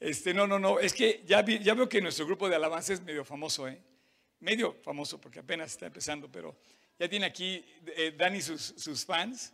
Este, 0.00 0.32
no, 0.32 0.46
no, 0.46 0.60
no, 0.60 0.78
es 0.78 0.94
que 0.94 1.24
ya, 1.26 1.44
ya 1.44 1.74
veo 1.74 1.88
que 1.88 2.00
nuestro 2.00 2.24
grupo 2.24 2.48
de 2.48 2.54
alabanza 2.54 2.92
es 2.92 3.02
medio 3.02 3.24
famoso, 3.24 3.66
¿eh? 3.66 3.82
Medio 4.38 4.74
famoso 4.74 5.20
porque 5.20 5.40
apenas 5.40 5.72
está 5.72 5.86
empezando, 5.86 6.30
pero 6.30 6.56
ya 6.98 7.08
tiene 7.08 7.26
aquí 7.26 7.64
eh, 7.96 8.14
Dani 8.16 8.40
sus, 8.40 8.74
sus, 8.76 9.04
fans 9.04 9.52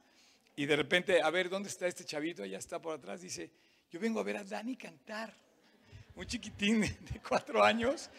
y 0.57 0.66
de 0.66 0.76
repente, 0.76 1.20
a 1.20 1.30
ver, 1.30 1.48
¿dónde 1.48 1.68
está 1.68 1.87
este 1.87 2.04
chavito? 2.04 2.44
Ya 2.44 2.59
está 2.59 2.80
por 2.80 2.94
atrás, 2.94 3.20
dice, 3.20 3.50
yo 3.90 4.00
vengo 4.00 4.20
a 4.20 4.22
ver 4.22 4.37
a 4.37 4.44
Dani 4.44 4.76
cantar, 4.76 5.35
un 6.14 6.26
chiquitín 6.26 6.80
de, 6.80 7.20
cuatro 7.28 7.62
años 7.62 8.11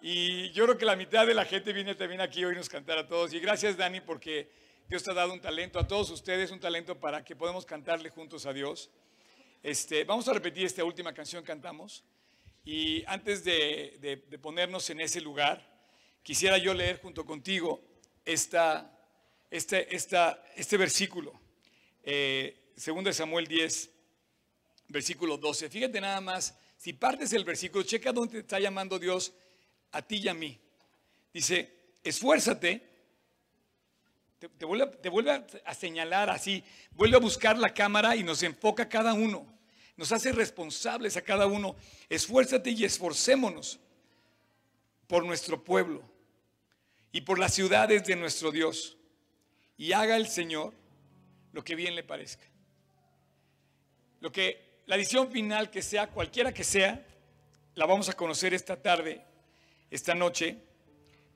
y 0.00 0.50
yo 0.52 0.64
creo 0.64 0.78
que 0.78 0.84
la 0.84 0.96
mitad 0.96 1.26
de 1.26 1.34
la 1.34 1.44
gente 1.44 1.72
viene 1.72 1.94
también 1.94 2.20
aquí 2.20 2.44
hoy 2.44 2.54
nos 2.54 2.68
cantar 2.68 2.98
a 2.98 3.06
todos 3.06 3.32
y 3.34 3.40
gracias 3.40 3.76
Dani 3.76 4.00
porque 4.00 4.50
Dios 4.88 5.02
te 5.02 5.10
ha 5.10 5.14
dado 5.14 5.32
un 5.32 5.40
talento 5.40 5.78
a 5.78 5.86
todos 5.86 6.10
ustedes, 6.10 6.50
un 6.50 6.60
talento 6.60 6.98
para 6.98 7.24
que 7.24 7.34
podamos 7.34 7.64
cantarle 7.64 8.10
juntos 8.10 8.46
a 8.46 8.52
Dios. 8.52 8.90
Este, 9.62 10.04
vamos 10.04 10.28
a 10.28 10.32
repetir 10.32 10.66
esta 10.66 10.84
última 10.84 11.14
canción 11.14 11.42
que 11.42 11.46
cantamos. 11.46 12.04
Y 12.64 13.04
antes 13.06 13.44
de, 13.44 14.22
ponernos 14.42 14.90
en 14.90 15.00
ese 15.00 15.20
lugar, 15.20 15.66
quisiera 16.22 16.58
yo 16.58 16.74
leer 16.74 17.00
junto 17.00 17.24
contigo 17.24 17.82
esta, 18.24 18.90
este, 19.50 19.94
esta, 19.94 20.44
este 20.56 20.76
versículo. 20.76 21.38
Eh, 22.02 22.72
segundo 22.76 23.08
de 23.08 23.14
Samuel 23.14 23.46
10, 23.46 23.90
versículo 24.88 25.36
12. 25.36 25.68
Fíjate 25.68 26.00
nada 26.00 26.20
más, 26.20 26.56
si 26.76 26.92
partes 26.92 27.32
el 27.32 27.44
versículo, 27.44 27.84
checa 27.84 28.12
dónde 28.12 28.32
te 28.32 28.38
está 28.40 28.58
llamando 28.58 28.98
Dios 28.98 29.32
a 29.92 30.02
ti 30.02 30.16
y 30.16 30.28
a 30.28 30.34
mí. 30.34 30.58
Dice, 31.32 31.94
esfuérzate 32.02 32.92
te, 34.48 34.64
vuelve, 34.64 35.44
a 35.64 35.74
señalar 35.74 36.30
así, 36.30 36.64
vuelve 36.92 37.16
a 37.16 37.20
buscar 37.20 37.56
la 37.58 37.72
cámara 37.72 38.16
y 38.16 38.24
nos 38.24 38.42
enfoca 38.42 38.88
cada 38.88 39.14
uno. 39.14 39.46
Nos 39.96 40.10
hace 40.10 40.32
responsables 40.32 41.16
a 41.16 41.22
cada 41.22 41.46
uno. 41.46 41.76
Esfuérzate 42.08 42.70
y 42.70 42.84
esforcémonos 42.84 43.78
por 45.06 45.24
nuestro 45.24 45.62
pueblo 45.62 46.02
y 47.12 47.20
por 47.20 47.38
las 47.38 47.54
ciudades 47.54 48.04
de 48.04 48.16
nuestro 48.16 48.50
Dios. 48.50 48.96
Y 49.76 49.92
haga 49.92 50.16
el 50.16 50.26
Señor 50.26 50.72
lo 51.52 51.62
que 51.62 51.74
bien 51.74 51.94
le 51.94 52.02
parezca. 52.02 52.44
Lo 54.20 54.32
que 54.32 54.82
la 54.86 54.96
edición 54.96 55.30
final 55.30 55.70
que 55.70 55.82
sea, 55.82 56.08
cualquiera 56.08 56.52
que 56.52 56.64
sea, 56.64 57.06
la 57.74 57.86
vamos 57.86 58.08
a 58.08 58.14
conocer 58.14 58.54
esta 58.54 58.80
tarde, 58.80 59.24
esta 59.90 60.14
noche, 60.14 60.58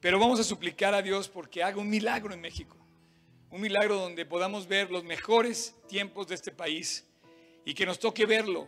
pero 0.01 0.19
vamos 0.19 0.41
a 0.41 0.45
suplicar 0.45 0.95
a 0.95 1.03
Dios 1.03 1.29
porque 1.29 1.63
haga 1.63 1.79
un 1.79 1.89
milagro 1.89 2.33
en 2.35 2.41
México 2.41 2.77
un 3.51 3.61
milagro 3.61 3.97
donde 3.97 4.27
podamos 4.27 4.67
ver 4.67 4.91
los 4.91 5.05
mejores 5.05 5.75
tiempos 5.89 6.29
de 6.29 6.35
este 6.35 6.51
país 6.51 7.07
y 7.65 7.75
que 7.75 7.87
nos 7.87 7.99
toque 7.99 8.27
verlo 8.27 8.67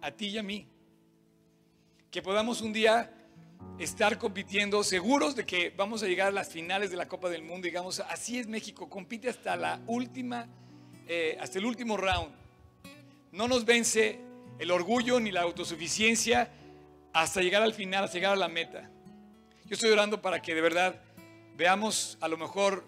a 0.00 0.10
ti 0.10 0.28
y 0.28 0.38
a 0.38 0.42
mí. 0.42 0.68
Que 2.10 2.20
podamos 2.20 2.60
un 2.60 2.72
día 2.72 3.10
estar 3.80 4.18
compitiendo 4.18 4.84
seguros 4.84 5.34
de 5.34 5.46
que 5.46 5.70
vamos 5.74 6.02
a 6.02 6.06
llegar 6.06 6.28
a 6.28 6.30
las 6.30 6.50
finales 6.50 6.90
de 6.90 6.98
la 6.98 7.08
Copa 7.08 7.30
del 7.30 7.42
Mundo. 7.42 7.64
Digamos, 7.64 8.00
así 8.00 8.38
es 8.38 8.46
México, 8.46 8.90
compite 8.90 9.30
hasta 9.30 9.56
la 9.56 9.80
última, 9.86 10.46
eh, 11.08 11.38
hasta 11.40 11.58
el 11.58 11.64
último 11.64 11.96
round. 11.96 12.30
No 13.32 13.48
nos 13.48 13.64
vence 13.64 14.20
el 14.58 14.70
orgullo 14.70 15.18
ni 15.18 15.32
la 15.32 15.40
autosuficiencia 15.42 16.50
hasta 17.14 17.40
llegar 17.40 17.62
al 17.62 17.72
final, 17.72 18.04
hasta 18.04 18.18
llegar 18.18 18.34
a 18.34 18.36
la 18.36 18.48
meta. 18.48 18.90
Yo 19.64 19.74
estoy 19.74 19.90
orando 19.90 20.20
para 20.20 20.42
que 20.42 20.54
de 20.54 20.60
verdad 20.60 21.00
veamos 21.56 22.18
a 22.20 22.28
lo 22.28 22.36
mejor 22.36 22.86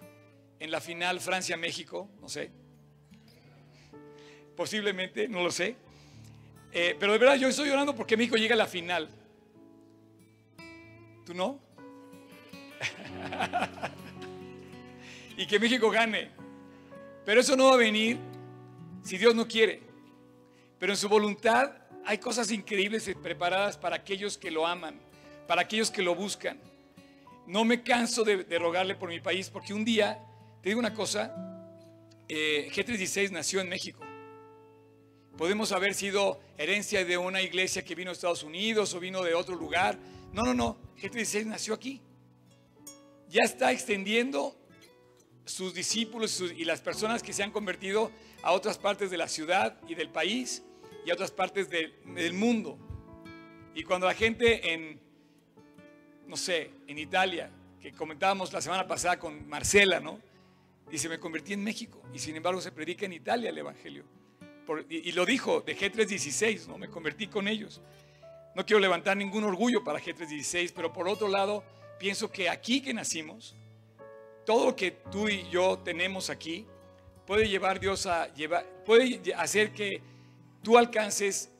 en 0.59 0.69
la 0.69 0.79
final 0.79 1.19
Francia-México, 1.19 2.07
no 2.21 2.29
sé. 2.29 2.51
Posiblemente, 4.55 5.27
no 5.27 5.41
lo 5.41 5.49
sé. 5.49 5.75
Eh, 6.71 6.95
pero 6.99 7.13
de 7.13 7.17
verdad 7.17 7.35
yo 7.35 7.47
estoy 7.47 7.69
llorando 7.69 7.95
porque 7.95 8.15
México 8.15 8.35
llega 8.35 8.53
a 8.53 8.57
la 8.57 8.67
final. 8.67 9.09
¿Tú 11.25 11.33
no? 11.33 11.59
y 15.37 15.47
que 15.47 15.59
México 15.59 15.89
gane. 15.89 16.29
Pero 17.25 17.41
eso 17.41 17.55
no 17.55 17.67
va 17.67 17.75
a 17.75 17.77
venir 17.77 18.17
si 19.03 19.17
Dios 19.17 19.35
no 19.35 19.47
quiere. 19.47 19.81
Pero 20.79 20.91
en 20.91 20.97
su 20.97 21.07
voluntad 21.07 21.71
hay 22.05 22.17
cosas 22.17 22.51
increíbles 22.51 23.09
preparadas 23.21 23.77
para 23.77 23.95
aquellos 23.95 24.37
que 24.37 24.51
lo 24.51 24.67
aman, 24.67 24.99
para 25.47 25.61
aquellos 25.61 25.89
que 25.89 26.01
lo 26.01 26.15
buscan. 26.15 26.59
No 27.47 27.65
me 27.65 27.83
canso 27.83 28.23
de, 28.23 28.43
rogarle 28.59 28.95
por 28.95 29.09
mi 29.09 29.19
país 29.19 29.49
porque 29.49 29.73
un 29.73 29.85
día 29.85 30.19
te 30.61 30.69
digo 30.69 30.79
una 30.79 30.93
cosa, 30.93 31.33
eh, 32.29 32.69
G316 32.73 33.31
nació 33.31 33.59
en 33.59 33.69
México. 33.69 34.01
Podemos 35.37 35.71
haber 35.71 35.93
sido 35.93 36.39
herencia 36.57 37.03
de 37.03 37.17
una 37.17 37.41
iglesia 37.41 37.83
que 37.83 37.95
vino 37.95 38.11
de 38.11 38.13
Estados 38.13 38.43
Unidos 38.43 38.93
o 38.93 38.99
vino 38.99 39.23
de 39.23 39.33
otro 39.33 39.55
lugar. 39.55 39.97
No, 40.33 40.43
no, 40.43 40.53
no. 40.53 40.77
G316 40.99 41.45
nació 41.45 41.75
aquí. 41.75 42.01
Ya 43.29 43.43
está 43.43 43.71
extendiendo 43.71 44.55
sus 45.45 45.73
discípulos 45.73 46.41
y 46.41 46.65
las 46.65 46.81
personas 46.81 47.21
que 47.21 47.33
se 47.33 47.43
han 47.43 47.51
convertido 47.51 48.11
a 48.41 48.51
otras 48.51 48.77
partes 48.77 49.11
de 49.11 49.17
la 49.17 49.27
ciudad 49.27 49.79
y 49.87 49.95
del 49.95 50.09
país 50.09 50.63
y 51.05 51.11
a 51.11 51.13
otras 51.13 51.31
partes 51.31 51.69
del 51.69 52.33
mundo. 52.33 52.77
Y 53.75 53.83
cuando 53.83 54.07
la 54.07 54.13
gente 54.13 54.73
en, 54.73 54.99
no 56.27 56.35
sé, 56.35 56.71
en 56.87 56.97
Italia, 56.97 57.51
que 57.79 57.91
comentábamos 57.91 58.53
la 58.53 58.61
semana 58.61 58.87
pasada 58.87 59.19
con 59.19 59.47
Marcela, 59.47 59.99
¿no? 59.99 60.19
Dice, 60.89 61.09
me 61.09 61.19
convertí 61.19 61.53
en 61.53 61.63
México 61.63 62.01
y 62.13 62.19
sin 62.19 62.35
embargo 62.35 62.61
se 62.61 62.71
predica 62.71 63.05
en 63.05 63.13
Italia 63.13 63.49
el 63.49 63.57
Evangelio. 63.57 64.03
y, 64.89 65.11
lo 65.11 65.25
dijo 65.25 65.61
de 65.61 65.77
G316, 65.77 66.67
¿no? 66.67 66.77
Me 66.77 66.87
convertí 66.87 67.27
con 67.27 67.47
ellos. 67.47 67.81
No 68.55 68.65
quiero 68.65 68.79
levantar 68.79 69.17
ningún 69.17 69.43
orgullo 69.43 69.83
para 69.83 69.99
G316, 69.99 70.73
pero 70.75 70.93
por 70.93 71.07
otro 71.07 71.27
lado, 71.27 71.63
pienso 71.97 72.31
que 72.31 72.49
aquí 72.49 72.81
que 72.81 72.93
nacimos, 72.93 73.55
todo 74.45 74.67
lo 74.67 74.75
que 74.75 74.91
tú 74.91 75.27
y 75.27 75.49
yo 75.49 75.79
tenemos 75.79 76.29
aquí, 76.29 76.67
puede 77.25 77.47
llevar 77.47 77.79
Dios 77.79 78.05
a 78.05 78.33
llevar, 78.33 78.65
puede 78.85 79.33
hacer 79.35 79.71
que 79.73 80.01
tú 80.61 80.77
alcances 80.77 81.51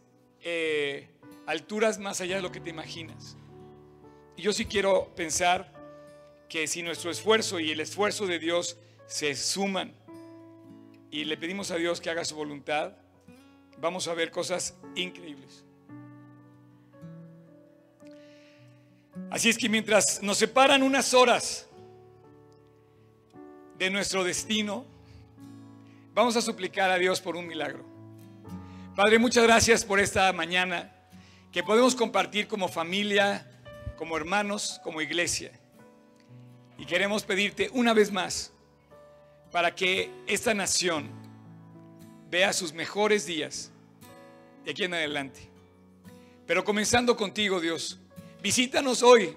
eh, 0.42 1.10
alturas 1.46 2.00
más 2.00 2.22
allá 2.22 2.36
de 2.36 2.42
lo 2.42 2.52
que 2.52 2.60
te 2.60 2.70
imaginas. 2.70 3.38
Y 4.36 4.42
yo 4.42 4.54
sí 4.54 4.66
quiero 4.66 5.14
pensar 5.16 5.72
que 6.50 6.68
si 6.68 6.84
nuestro 6.84 7.10
esfuerzo 7.10 7.60
y 7.60 7.72
el 7.72 7.80
esfuerzo 7.80 8.28
de 8.28 8.40
Dios 8.40 8.78
se 9.08 9.36
suman 9.36 9.96
y 11.10 11.26
le 11.26 11.38
pedimos 11.38 11.72
a 11.72 11.76
Dios 11.76 12.02
que 12.02 12.10
haga 12.10 12.26
su 12.26 12.36
voluntad, 12.36 12.94
vamos 13.78 14.08
a 14.08 14.14
ver 14.14 14.32
cosas 14.32 14.78
increíbles. 14.96 15.64
Así 19.34 19.50
es 19.50 19.58
que 19.58 19.68
mientras 19.68 20.22
nos 20.22 20.38
separan 20.38 20.84
unas 20.84 21.16
horas 21.16 21.66
de 23.80 23.90
nuestro 23.90 24.24
destino, 24.24 24.86
vamos 26.14 26.36
a 26.36 26.42
suplicar 26.44 26.92
a 26.92 27.00
Dios 27.00 27.20
por 27.20 27.36
un 27.36 27.48
milagro. 27.48 27.84
Padre, 28.96 29.18
muchas 29.18 29.44
gracias 29.44 29.84
por 29.84 30.00
esta 30.00 30.32
mañana 30.34 30.94
que 31.52 31.64
podemos 31.64 31.96
compartir 31.96 32.48
como 32.48 32.68
familia, 32.68 33.50
como 33.98 34.16
hermanos, 34.16 34.80
como 34.84 35.02
iglesia. 35.02 35.52
Y 36.78 36.86
queremos 36.86 37.24
pedirte 37.24 37.72
una 37.74 37.96
vez 37.96 38.12
más 38.12 38.52
para 39.52 39.74
que 39.74 40.12
esta 40.28 40.54
nación 40.54 41.10
vea 42.30 42.54
sus 42.54 42.72
mejores 42.72 43.26
días 43.26 43.72
de 44.64 44.70
aquí 44.70 44.84
en 44.84 44.94
adelante. 44.94 45.50
Pero 46.46 46.64
comenzando 46.64 47.18
contigo, 47.18 47.60
Dios, 47.60 48.00
visítanos 48.44 49.02
hoy. 49.02 49.36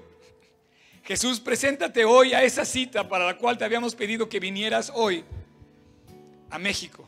Jesús, 1.04 1.38
preséntate 1.38 2.04
hoy 2.04 2.34
a 2.34 2.42
esa 2.42 2.64
cita 2.64 3.08
para 3.08 3.24
la 3.24 3.38
cual 3.38 3.56
te 3.56 3.64
habíamos 3.64 3.94
pedido 3.94 4.28
que 4.28 4.40
vinieras 4.40 4.90
hoy 4.92 5.24
a 6.50 6.58
México. 6.58 7.06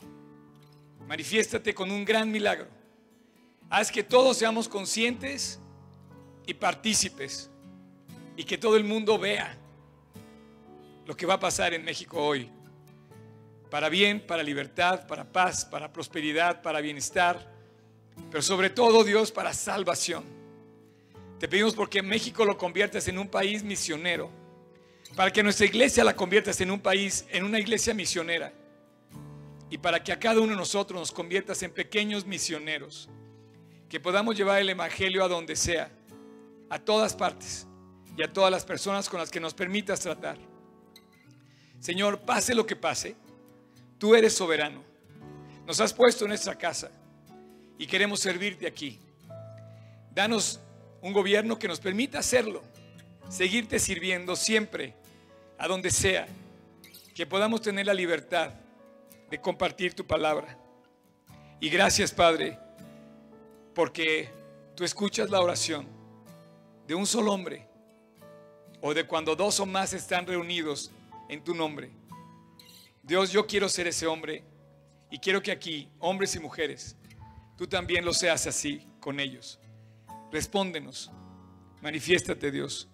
Manifiéstate 1.08 1.74
con 1.74 1.90
un 1.90 2.04
gran 2.04 2.30
milagro. 2.30 2.68
Haz 3.68 3.90
que 3.90 4.04
todos 4.04 4.36
seamos 4.38 4.68
conscientes 4.68 5.58
y 6.46 6.54
partícipes 6.54 7.50
y 8.36 8.44
que 8.44 8.56
todo 8.56 8.76
el 8.76 8.84
mundo 8.84 9.18
vea 9.18 9.58
lo 11.04 11.16
que 11.16 11.26
va 11.26 11.34
a 11.34 11.40
pasar 11.40 11.74
en 11.74 11.84
México 11.84 12.24
hoy. 12.24 12.48
Para 13.70 13.88
bien, 13.88 14.24
para 14.24 14.44
libertad, 14.44 15.08
para 15.08 15.24
paz, 15.24 15.64
para 15.64 15.92
prosperidad, 15.92 16.62
para 16.62 16.80
bienestar, 16.80 17.52
pero 18.30 18.40
sobre 18.40 18.70
todo 18.70 19.02
Dios 19.02 19.32
para 19.32 19.52
salvación. 19.52 20.37
Te 21.38 21.46
pedimos 21.46 21.74
porque 21.74 22.02
México 22.02 22.44
lo 22.44 22.58
conviertas 22.58 23.06
en 23.08 23.18
un 23.18 23.28
país 23.28 23.62
misionero, 23.62 24.30
para 25.14 25.32
que 25.32 25.42
nuestra 25.42 25.66
iglesia 25.66 26.02
la 26.04 26.16
conviertas 26.16 26.60
en 26.60 26.70
un 26.70 26.80
país, 26.80 27.24
en 27.30 27.44
una 27.44 27.58
iglesia 27.58 27.94
misionera, 27.94 28.52
y 29.70 29.78
para 29.78 30.02
que 30.02 30.12
a 30.12 30.18
cada 30.18 30.40
uno 30.40 30.52
de 30.52 30.56
nosotros 30.56 30.98
nos 30.98 31.12
conviertas 31.12 31.62
en 31.62 31.70
pequeños 31.70 32.26
misioneros 32.26 33.08
que 33.88 34.00
podamos 34.00 34.36
llevar 34.36 34.60
el 34.60 34.68
Evangelio 34.68 35.24
a 35.24 35.28
donde 35.28 35.56
sea, 35.56 35.90
a 36.68 36.78
todas 36.78 37.14
partes 37.14 37.66
y 38.16 38.22
a 38.22 38.32
todas 38.32 38.50
las 38.50 38.64
personas 38.64 39.08
con 39.08 39.20
las 39.20 39.30
que 39.30 39.40
nos 39.40 39.54
permitas 39.54 40.00
tratar. 40.00 40.38
Señor, 41.80 42.20
pase 42.20 42.54
lo 42.54 42.66
que 42.66 42.76
pase, 42.76 43.14
tú 43.98 44.14
eres 44.14 44.34
soberano. 44.34 44.82
Nos 45.66 45.80
has 45.80 45.92
puesto 45.92 46.24
en 46.24 46.30
nuestra 46.30 46.56
casa 46.56 46.90
y 47.78 47.86
queremos 47.86 48.20
servirte 48.20 48.66
aquí. 48.66 48.98
Danos 50.12 50.60
un 51.02 51.12
gobierno 51.12 51.58
que 51.58 51.68
nos 51.68 51.80
permita 51.80 52.18
hacerlo, 52.18 52.62
seguirte 53.28 53.78
sirviendo 53.78 54.36
siempre, 54.36 54.94
a 55.58 55.68
donde 55.68 55.90
sea, 55.90 56.26
que 57.14 57.26
podamos 57.26 57.62
tener 57.62 57.86
la 57.86 57.94
libertad 57.94 58.52
de 59.30 59.40
compartir 59.40 59.94
tu 59.94 60.06
palabra. 60.06 60.58
Y 61.60 61.68
gracias, 61.68 62.12
Padre 62.12 62.58
porque 63.78 64.28
tú 64.74 64.82
escuchas 64.82 65.30
la 65.30 65.40
oración 65.40 65.86
de 66.88 66.96
un 66.96 67.06
solo 67.06 67.32
hombre 67.32 67.64
o 68.80 68.92
de 68.92 69.06
cuando 69.06 69.36
dos 69.36 69.60
o 69.60 69.66
más 69.66 69.92
están 69.92 70.26
reunidos 70.26 70.90
en 71.28 71.44
tu 71.44 71.54
nombre. 71.54 71.92
Dios, 73.04 73.30
yo 73.30 73.46
quiero 73.46 73.68
ser 73.68 73.86
ese 73.86 74.04
hombre 74.08 74.42
y 75.12 75.20
quiero 75.20 75.40
que 75.40 75.52
aquí, 75.52 75.88
hombres 76.00 76.34
y 76.34 76.40
mujeres, 76.40 76.96
tú 77.56 77.68
también 77.68 78.04
lo 78.04 78.12
seas 78.12 78.48
así 78.48 78.84
con 78.98 79.20
ellos. 79.20 79.60
Respóndenos, 80.30 81.10
manifiéstate 81.80 82.50
Dios, 82.50 82.88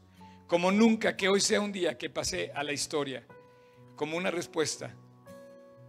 como 0.46 0.70
nunca 0.70 1.16
que 1.16 1.28
hoy 1.28 1.40
sea 1.40 1.60
un 1.60 1.72
día 1.72 1.98
que 1.98 2.10
pase 2.10 2.52
a 2.54 2.62
la 2.62 2.72
historia, 2.72 3.26
como 3.96 4.16
una 4.16 4.30
respuesta, 4.30 4.94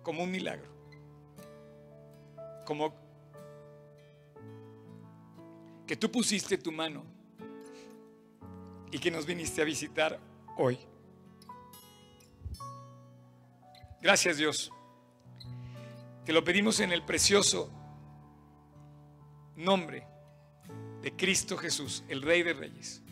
como 0.02 0.24
un 0.24 0.32
milagro, 0.32 0.70
como 2.66 2.96
que 5.86 5.96
tú 5.96 6.12
pusiste 6.12 6.58
tu 6.58 6.72
mano 6.72 7.04
y 8.92 8.98
que 8.98 9.12
nos 9.12 9.26
viniste 9.26 9.62
a 9.62 9.66
visitar 9.66 10.20
hoy. 10.58 10.80
Gracias 14.02 14.38
Dios. 14.38 14.72
Te 16.26 16.34
lo 16.34 16.44
pedimos 16.44 16.80
en 16.80 16.92
el 16.92 17.04
precioso 17.04 17.70
nombre 19.56 20.15
de 21.06 21.14
Cristo 21.14 21.56
Jesús, 21.56 22.04
el 22.10 22.24
Rey 22.24 22.42
de 22.42 22.54
Reyes, 22.54 23.04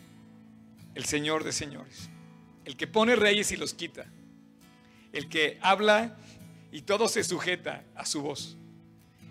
el 0.96 1.04
Señor 1.04 1.44
de 1.44 1.52
Señores, 1.52 2.10
el 2.64 2.76
que 2.76 2.88
pone 2.88 3.14
reyes 3.14 3.52
y 3.52 3.56
los 3.56 3.72
quita, 3.72 4.06
el 5.12 5.28
que 5.28 5.60
habla 5.62 6.16
y 6.72 6.82
todo 6.82 7.06
se 7.06 7.22
sujeta 7.22 7.84
a 7.94 8.04
su 8.04 8.20
voz. 8.20 8.56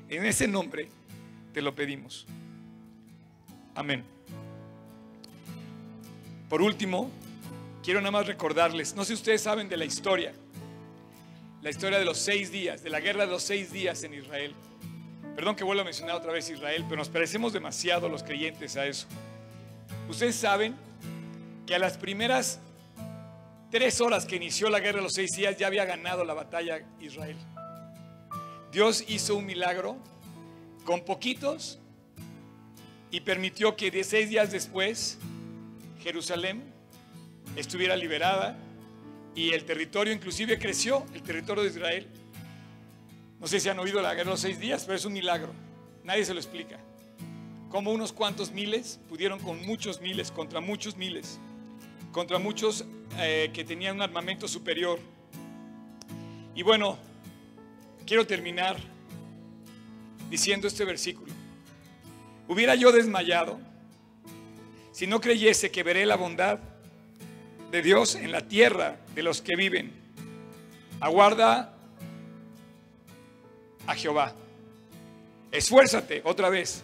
En 0.08 0.26
ese 0.26 0.48
nombre 0.48 0.88
te 1.52 1.62
lo 1.62 1.76
pedimos. 1.76 2.26
Amén. 3.76 4.06
Por 6.48 6.62
último, 6.62 7.12
quiero 7.84 8.00
nada 8.00 8.12
más 8.12 8.28
recordarles, 8.28 8.96
no 8.96 9.04
sé 9.04 9.10
si 9.10 9.16
ustedes 9.16 9.42
saben 9.42 9.68
de 9.68 9.76
la 9.76 9.84
historia, 9.84 10.32
la 11.62 11.70
historia 11.70 12.00
de 12.00 12.06
los 12.06 12.18
seis 12.18 12.50
días, 12.50 12.82
de 12.82 12.90
la 12.90 13.02
guerra 13.02 13.26
de 13.26 13.32
los 13.34 13.44
seis 13.44 13.74
días 13.74 14.04
en 14.04 14.14
Israel. 14.14 14.56
Perdón 15.36 15.56
que 15.56 15.64
vuelva 15.64 15.82
a 15.82 15.86
mencionar 15.86 16.16
otra 16.16 16.32
vez 16.32 16.50
Israel, 16.50 16.84
pero 16.88 16.98
nos 16.98 17.10
parecemos 17.10 17.54
demasiado 17.54 18.08
los 18.08 18.24
creyentes 18.24 18.78
a 18.78 18.86
eso. 18.86 19.08
Ustedes 20.08 20.36
saben 20.36 20.76
que 21.66 21.74
a 21.74 21.80
las 21.80 21.98
primeras 21.98 22.60
tres 23.72 24.00
horas 24.02 24.26
que 24.26 24.36
inició 24.36 24.70
la 24.70 24.80
guerra 24.80 24.98
de 24.98 25.04
los 25.04 25.14
seis 25.14 25.32
días 25.32 25.58
ya 25.58 25.68
había 25.68 25.86
ganado 25.86 26.24
la 26.24 26.36
batalla 26.36 26.84
Israel. 27.00 27.38
Dios 28.72 29.04
hizo 29.08 29.36
un 29.36 29.46
milagro 29.46 29.98
con 30.86 31.04
poquitos 31.06 31.80
y 33.10 33.22
permitió 33.22 33.76
que 33.76 33.92
16 33.92 34.30
días 34.30 34.52
después 34.52 35.18
Jerusalén 36.02 36.64
estuviera 37.56 37.96
liberada 37.96 38.58
y 39.36 39.54
el 39.54 39.66
territorio 39.66 40.14
inclusive 40.14 40.60
creció, 40.60 41.06
el 41.14 41.24
territorio 41.24 41.64
de 41.64 41.70
Israel. 41.70 42.08
No 43.44 43.50
sé 43.50 43.60
si 43.60 43.68
han 43.68 43.78
oído 43.78 44.02
la 44.02 44.14
guerra 44.14 44.24
de 44.24 44.32
los 44.32 44.40
seis 44.40 44.58
días, 44.58 44.86
pero 44.86 44.96
es 44.96 45.04
un 45.04 45.12
milagro. 45.12 45.52
Nadie 46.06 46.24
se 46.24 46.34
lo 46.34 46.40
explica. 46.40 46.80
Como 47.70 47.92
unos 47.92 48.14
cuantos 48.14 48.54
miles 48.54 49.02
pudieron 49.10 49.38
con 49.38 49.66
muchos 49.66 50.00
miles, 50.00 50.32
contra 50.32 50.62
muchos 50.62 50.96
miles, 50.96 51.42
contra 52.14 52.40
muchos 52.40 52.86
eh, 53.18 53.52
que 53.54 53.66
tenían 53.66 53.98
un 53.98 54.02
armamento 54.02 54.48
superior. 54.48 54.98
Y 56.56 56.64
bueno, 56.64 56.98
quiero 58.08 58.26
terminar 58.26 58.78
diciendo 60.30 60.66
este 60.66 60.86
versículo. 60.86 61.34
Hubiera 62.48 62.76
yo 62.76 62.94
desmayado 62.94 63.60
si 64.94 65.06
no 65.06 65.20
creyese 65.20 65.70
que 65.70 65.84
veré 65.84 66.06
la 66.06 66.16
bondad 66.16 66.60
de 67.72 67.82
Dios 67.82 68.16
en 68.16 68.32
la 68.32 68.48
tierra 68.48 69.02
de 69.14 69.22
los 69.22 69.42
que 69.42 69.58
viven. 69.58 69.92
Aguarda 71.02 71.73
a 73.88 73.96
Jehová. 73.96 74.34
Esfuérzate 75.52 76.22
otra 76.26 76.50
vez. 76.50 76.84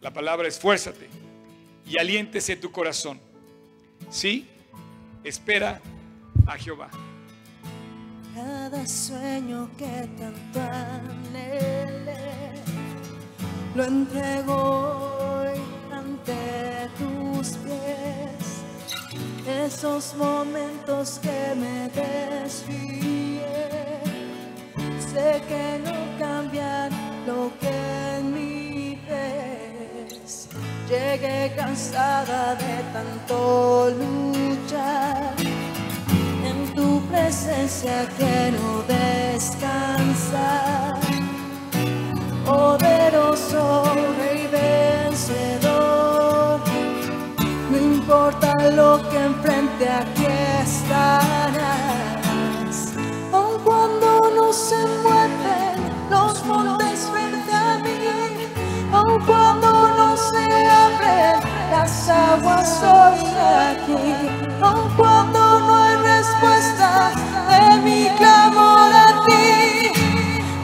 La 0.00 0.12
palabra 0.12 0.48
esfuérzate 0.48 1.08
y 1.86 1.98
aliéntese 1.98 2.56
tu 2.56 2.70
corazón. 2.70 3.20
Sí, 4.10 4.46
espera 5.24 5.80
a 6.46 6.56
Jehová. 6.56 6.90
cada 8.34 8.86
sueño 8.86 9.70
que 9.78 10.08
tanto 10.18 10.60
anhelé, 10.60 12.52
lo 13.74 13.84
entrego 13.84 14.54
hoy 15.18 15.58
ante 15.90 16.90
tus 16.98 17.56
pies. 17.64 18.62
Esos 19.64 20.14
momentos 20.16 21.18
que 21.20 21.54
me 21.56 21.88
desvié, 21.88 23.25
sé 25.16 25.32
que 25.48 25.66
no 25.86 25.96
cambian 26.18 26.90
lo 27.26 27.40
que 27.60 27.76
en 28.16 28.24
mí 28.34 29.00
ves. 29.08 30.48
Llegué 30.90 31.40
cansada 31.56 32.42
de 32.64 32.74
tanto 32.94 33.38
luchar 34.00 35.32
en 36.50 36.58
tu 36.76 36.88
presencia 37.10 37.96
quiero 38.18 38.66
descansar. 38.96 40.94
Poderoso 42.44 43.62
Rey 44.18 44.42
vencedor, 44.58 46.60
no 47.70 47.76
importa 47.94 48.50
lo 48.80 48.90
que 49.08 49.18
enfrente, 49.30 49.84
aquí 49.88 50.26
estarás. 50.62 51.75
Se 54.56 54.74
mueven 55.02 55.76
los 56.10 56.42
montes 56.46 57.10
frente 57.12 57.52
a 57.52 57.76
mí, 57.78 58.48
aun 58.90 59.20
cuando 59.26 59.70
no 59.70 60.16
se 60.16 60.66
abren 60.66 61.40
las 61.70 62.08
aguas 62.08 62.82
hoy 62.82 63.20
aquí, 63.68 64.30
aun 64.62 64.88
cuando 64.96 65.60
no 65.60 65.76
hay 65.84 65.96
respuesta 65.96 67.12
de 67.50 67.76
mi 67.82 68.08
clamor 68.16 68.90
a 68.92 69.24
ti, 69.26 69.92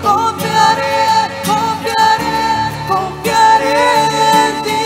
confiaré, 0.01 1.29
confiaré, 1.45 2.41
confiaré 2.89 3.85
en 4.47 4.55
ti. 4.65 4.83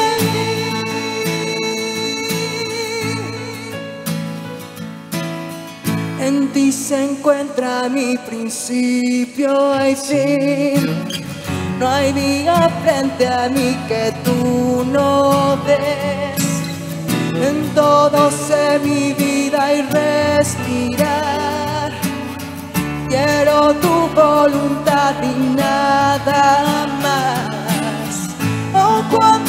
En 6.18 6.52
ti 6.52 6.72
se 6.72 7.04
encuentra 7.04 7.88
mi 7.88 8.15
principio 8.36 9.86
y 9.86 9.96
fin. 9.96 10.90
No 11.78 11.88
hay 11.88 12.12
día 12.12 12.68
frente 12.82 13.26
a 13.26 13.48
mí 13.48 13.76
que 13.88 14.12
tú 14.24 14.84
no 14.92 15.58
ves. 15.66 16.44
En 17.34 17.68
todo 17.74 18.30
sé 18.30 18.78
mi 18.82 19.12
vida 19.12 19.74
y 19.74 19.82
respirar. 19.82 21.92
Quiero 23.08 23.74
tu 23.74 24.08
voluntad 24.14 25.14
y 25.22 25.56
nada 25.56 26.86
más. 27.02 28.30
Oh, 28.74 29.02
cuando 29.14 29.45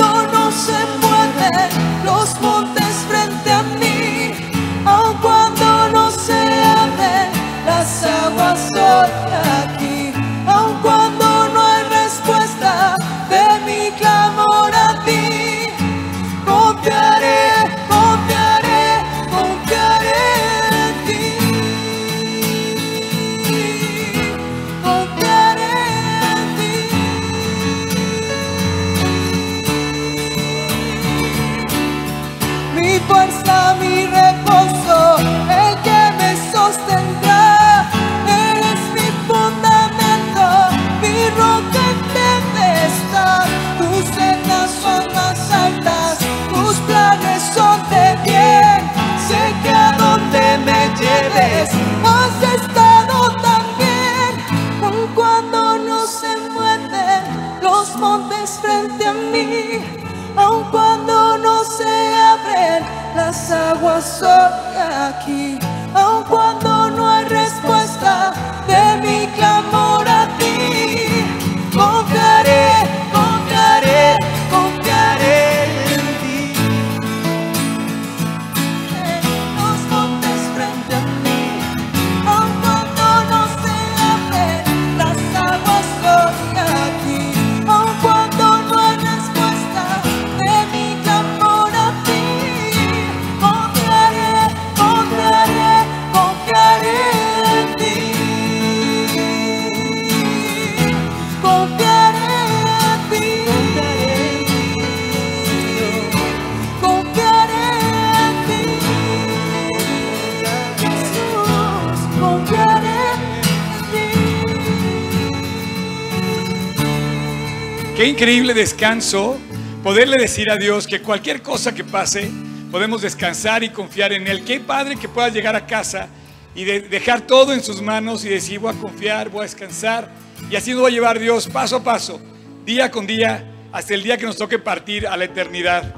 increíble 118.17 118.56
descanso 118.56 119.38
poderle 119.84 120.17
decir 120.19 120.49
a 120.49 120.56
Dios 120.58 120.88
que 120.88 121.01
cualquier 121.03 121.43
cosa 121.43 121.75
que 121.75 121.84
pase, 121.84 122.32
podemos 122.71 123.03
descansar 123.03 123.63
y 123.63 123.69
confiar 123.69 124.12
en 124.12 124.25
Él. 124.25 124.43
Qué 124.43 124.60
padre 124.60 124.95
que 124.95 125.08
puedas 125.08 125.32
llegar 125.32 125.56
a 125.56 125.67
casa 125.67 126.10
y 126.56 126.63
de- 126.63 126.82
dejar 126.82 127.21
todo 127.21 127.53
en 127.53 127.62
sus 127.62 127.80
manos 127.80 128.25
y 128.25 128.30
decir, 128.30 128.58
voy 128.58 128.73
a 128.73 128.80
confiar, 128.80 129.30
voy 129.30 129.41
a 129.41 129.43
descansar. 129.43 130.10
Y 130.49 130.56
así 130.56 130.71
nos 130.71 130.82
va 130.86 130.88
a 130.88 130.89
llevar 130.89 131.19
Dios 131.19 131.45
paso 131.47 131.75
a 131.75 131.84
paso, 131.84 132.19
día 132.65 132.89
con 132.89 133.06
día, 133.06 133.51
hasta 133.71 133.93
el 133.93 134.01
día 134.01 134.17
que 134.17 134.25
nos 134.25 134.36
toque 134.36 134.58
partir 134.58 135.06
a 135.06 135.15
la 135.15 135.25
eternidad. 135.25 135.93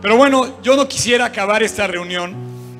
Pero 0.00 0.16
bueno, 0.16 0.62
yo 0.62 0.76
no 0.76 0.86
quisiera 0.86 1.24
acabar 1.24 1.64
esta 1.64 1.88
reunión 1.88 2.36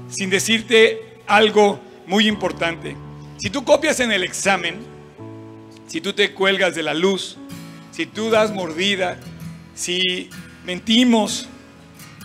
sin 0.09 0.31
decirte 0.31 1.19
algo 1.27 1.81
muy 2.07 2.29
importante. 2.29 2.97
Si 3.39 3.51
tú 3.51 3.65
copias 3.65 3.99
en 3.99 4.13
el 4.13 4.23
examen, 4.23 4.77
si 5.89 6.01
tú 6.01 6.13
te 6.13 6.33
cuelgas 6.33 6.77
de 6.77 6.85
la 6.85 6.95
luz, 6.95 7.37
si 7.97 8.05
tú 8.05 8.29
das 8.29 8.53
mordida, 8.53 9.17
si 9.75 10.29
mentimos, 10.67 11.49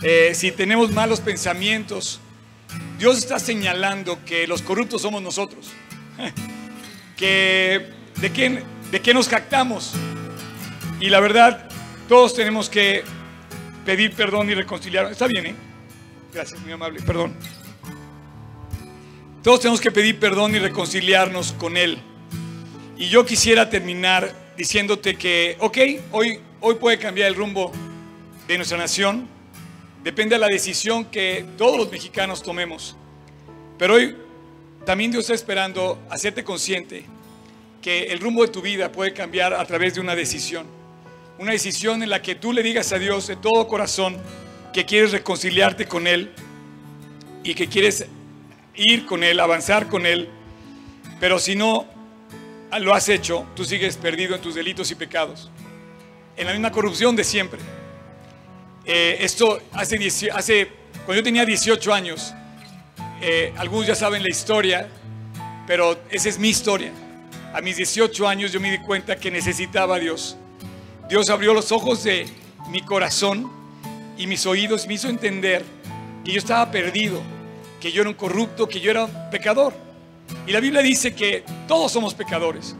eh, 0.02 0.32
si 0.34 0.52
tenemos 0.52 0.92
malos 0.92 1.20
pensamientos, 1.20 2.20
Dios 2.98 3.16
está 3.16 3.38
señalando 3.38 4.22
que 4.26 4.46
los 4.46 4.60
corruptos 4.60 5.00
somos 5.00 5.22
nosotros. 5.22 5.70
que 7.16 7.86
de 8.20 8.32
qué, 8.32 8.62
de 8.90 9.00
qué 9.00 9.14
nos 9.14 9.28
jactamos. 9.28 9.94
Y 11.00 11.08
la 11.08 11.20
verdad, 11.20 11.70
todos 12.06 12.34
tenemos 12.34 12.68
que 12.68 13.02
pedir 13.86 14.12
perdón 14.12 14.50
y 14.50 14.54
reconciliar. 14.54 15.10
Está 15.10 15.26
bien, 15.26 15.46
¿eh? 15.46 15.54
Gracias, 16.34 16.60
muy 16.60 16.72
amable. 16.72 17.00
Perdón. 17.00 17.34
Todos 19.42 19.60
tenemos 19.60 19.80
que 19.80 19.90
pedir 19.90 20.18
perdón 20.20 20.54
y 20.54 20.58
reconciliarnos 20.58 21.52
con 21.52 21.78
Él. 21.78 21.96
Y 22.98 23.08
yo 23.08 23.24
quisiera 23.24 23.70
terminar 23.70 24.41
diciéndote 24.62 25.16
que, 25.16 25.56
ok, 25.58 25.78
hoy, 26.12 26.38
hoy 26.60 26.76
puede 26.76 26.96
cambiar 26.96 27.26
el 27.26 27.34
rumbo 27.34 27.72
de 28.46 28.56
nuestra 28.56 28.78
nación. 28.78 29.26
Depende 30.04 30.36
de 30.36 30.38
la 30.38 30.46
decisión 30.46 31.04
que 31.06 31.44
todos 31.58 31.76
los 31.76 31.90
mexicanos 31.90 32.44
tomemos. 32.44 32.94
Pero 33.76 33.94
hoy 33.94 34.14
también 34.86 35.10
Dios 35.10 35.24
está 35.24 35.34
esperando 35.34 35.98
hacerte 36.08 36.44
consciente 36.44 37.04
que 37.82 38.04
el 38.04 38.20
rumbo 38.20 38.42
de 38.42 38.52
tu 38.52 38.62
vida 38.62 38.92
puede 38.92 39.12
cambiar 39.12 39.52
a 39.52 39.64
través 39.64 39.96
de 39.96 40.00
una 40.00 40.14
decisión. 40.14 40.64
Una 41.40 41.50
decisión 41.50 42.00
en 42.04 42.10
la 42.10 42.22
que 42.22 42.36
tú 42.36 42.52
le 42.52 42.62
digas 42.62 42.92
a 42.92 43.00
Dios 43.00 43.26
de 43.26 43.34
todo 43.34 43.66
corazón 43.66 44.16
que 44.72 44.86
quieres 44.86 45.10
reconciliarte 45.10 45.88
con 45.88 46.06
Él 46.06 46.30
y 47.42 47.54
que 47.54 47.66
quieres 47.66 48.06
ir 48.76 49.06
con 49.06 49.24
Él, 49.24 49.40
avanzar 49.40 49.88
con 49.88 50.06
Él. 50.06 50.28
Pero 51.18 51.40
si 51.40 51.56
no 51.56 51.91
lo 52.78 52.94
has 52.94 53.08
hecho, 53.08 53.46
tú 53.54 53.64
sigues 53.64 53.96
perdido 53.96 54.34
en 54.34 54.40
tus 54.40 54.54
delitos 54.54 54.90
y 54.90 54.94
pecados. 54.94 55.50
En 56.36 56.46
la 56.46 56.52
misma 56.52 56.70
corrupción 56.70 57.14
de 57.14 57.24
siempre. 57.24 57.60
Eh, 58.84 59.18
esto 59.20 59.60
hace, 59.72 59.96
hace, 60.32 60.68
cuando 61.04 61.14
yo 61.14 61.22
tenía 61.22 61.44
18 61.44 61.92
años, 61.92 62.34
eh, 63.20 63.52
algunos 63.56 63.86
ya 63.86 63.94
saben 63.94 64.22
la 64.22 64.30
historia, 64.30 64.88
pero 65.66 65.98
esa 66.10 66.28
es 66.28 66.38
mi 66.38 66.48
historia. 66.48 66.92
A 67.54 67.60
mis 67.60 67.76
18 67.76 68.26
años 68.26 68.52
yo 68.52 68.60
me 68.60 68.70
di 68.70 68.78
cuenta 68.78 69.16
que 69.16 69.30
necesitaba 69.30 69.96
a 69.96 69.98
Dios. 69.98 70.36
Dios 71.08 71.28
abrió 71.28 71.52
los 71.52 71.70
ojos 71.70 72.02
de 72.04 72.26
mi 72.70 72.80
corazón 72.80 73.50
y 74.16 74.26
mis 74.26 74.46
oídos 74.46 74.86
me 74.86 74.94
hizo 74.94 75.08
entender 75.08 75.62
que 76.24 76.32
yo 76.32 76.38
estaba 76.38 76.70
perdido, 76.70 77.20
que 77.80 77.92
yo 77.92 78.00
era 78.00 78.10
un 78.10 78.16
corrupto, 78.16 78.68
que 78.68 78.80
yo 78.80 78.90
era 78.90 79.30
pecador. 79.30 79.74
Y 80.46 80.52
la 80.52 80.60
Biblia 80.60 80.82
dice 80.82 81.14
que 81.14 81.44
todos 81.68 81.92
somos 81.92 82.14
pecadores. 82.14 82.74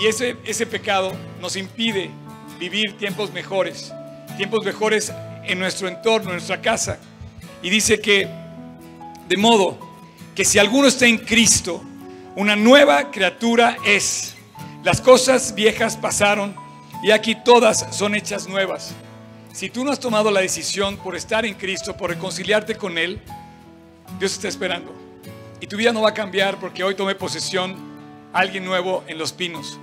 Y 0.00 0.06
ese, 0.06 0.36
ese 0.44 0.66
pecado 0.66 1.12
nos 1.40 1.56
impide 1.56 2.10
vivir 2.58 2.96
tiempos 2.96 3.32
mejores, 3.32 3.92
tiempos 4.36 4.64
mejores 4.64 5.12
en 5.44 5.58
nuestro 5.58 5.88
entorno, 5.88 6.30
en 6.30 6.36
nuestra 6.36 6.60
casa. 6.60 6.98
Y 7.62 7.70
dice 7.70 8.00
que, 8.00 8.28
de 9.28 9.36
modo 9.36 9.78
que 10.34 10.44
si 10.44 10.58
alguno 10.58 10.88
está 10.88 11.06
en 11.06 11.18
Cristo, 11.18 11.82
una 12.36 12.54
nueva 12.54 13.10
criatura 13.10 13.76
es. 13.84 14.34
Las 14.84 15.00
cosas 15.00 15.54
viejas 15.54 15.96
pasaron 15.96 16.54
y 17.02 17.10
aquí 17.10 17.34
todas 17.34 17.86
son 17.90 18.14
hechas 18.14 18.46
nuevas. 18.46 18.94
Si 19.52 19.68
tú 19.68 19.84
no 19.84 19.90
has 19.90 19.98
tomado 19.98 20.30
la 20.30 20.40
decisión 20.40 20.96
por 20.96 21.16
estar 21.16 21.44
en 21.44 21.54
Cristo, 21.54 21.96
por 21.96 22.10
reconciliarte 22.10 22.76
con 22.76 22.96
Él, 22.96 23.20
Dios 24.20 24.34
está 24.34 24.46
esperando. 24.46 25.07
Y 25.60 25.66
tu 25.66 25.76
vida 25.76 25.92
no 25.92 26.02
va 26.02 26.10
a 26.10 26.14
cambiar 26.14 26.58
porque 26.58 26.84
hoy 26.84 26.94
tome 26.94 27.14
posesión 27.14 27.76
alguien 28.32 28.64
nuevo 28.64 29.04
en 29.06 29.18
los 29.18 29.32
pinos. 29.32 29.78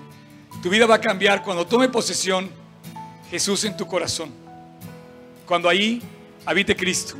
Tu 0.64 0.70
vida 0.70 0.86
va 0.86 0.96
a 0.96 1.02
cambiar 1.02 1.44
cuando 1.44 1.68
tome 1.68 1.90
posesión 1.90 2.50
Jesús 3.30 3.64
en 3.66 3.76
tu 3.76 3.86
corazón. 3.86 4.32
Cuando 5.46 5.70
ahí 5.70 6.02
habite 6.46 6.76
Cristo 6.76 7.16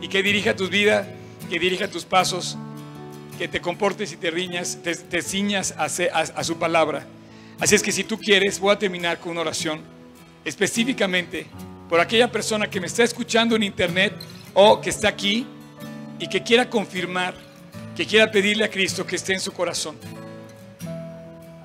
y 0.00 0.08
que 0.08 0.22
dirija 0.22 0.56
tu 0.56 0.68
vida, 0.68 1.06
que 1.50 1.58
dirija 1.58 1.88
tus 1.88 2.04
pasos 2.04 2.56
que 3.38 3.46
te 3.46 3.60
comportes 3.60 4.12
y 4.12 4.16
te 4.16 4.30
riñas, 4.32 4.78
te, 4.82 5.22
ciñas 5.22 5.72
a, 5.78 6.44
su 6.44 6.58
palabra. 6.58 7.06
Así 7.60 7.76
es 7.76 7.82
que 7.82 7.92
si 7.92 8.02
tú 8.02 8.18
quieres, 8.18 8.58
voy 8.58 8.72
a 8.72 8.78
terminar 8.78 9.20
con 9.20 9.32
una 9.32 9.42
oración 9.42 9.80
específicamente 10.44 11.46
por 11.88 12.00
aquella 12.00 12.30
persona 12.30 12.68
que 12.68 12.80
me 12.80 12.88
está 12.88 13.04
escuchando 13.04 13.54
en 13.54 13.62
internet 13.62 14.12
o 14.54 14.80
que 14.80 14.90
está 14.90 15.08
aquí 15.08 15.46
y 16.18 16.28
que 16.28 16.42
quiera 16.42 16.68
confirmar, 16.68 17.34
que 17.98 18.06
quiera 18.06 18.30
pedirle 18.30 18.62
a 18.62 18.70
Cristo 18.70 19.04
que 19.04 19.16
esté 19.16 19.32
en 19.32 19.40
su 19.40 19.52
corazón. 19.52 19.96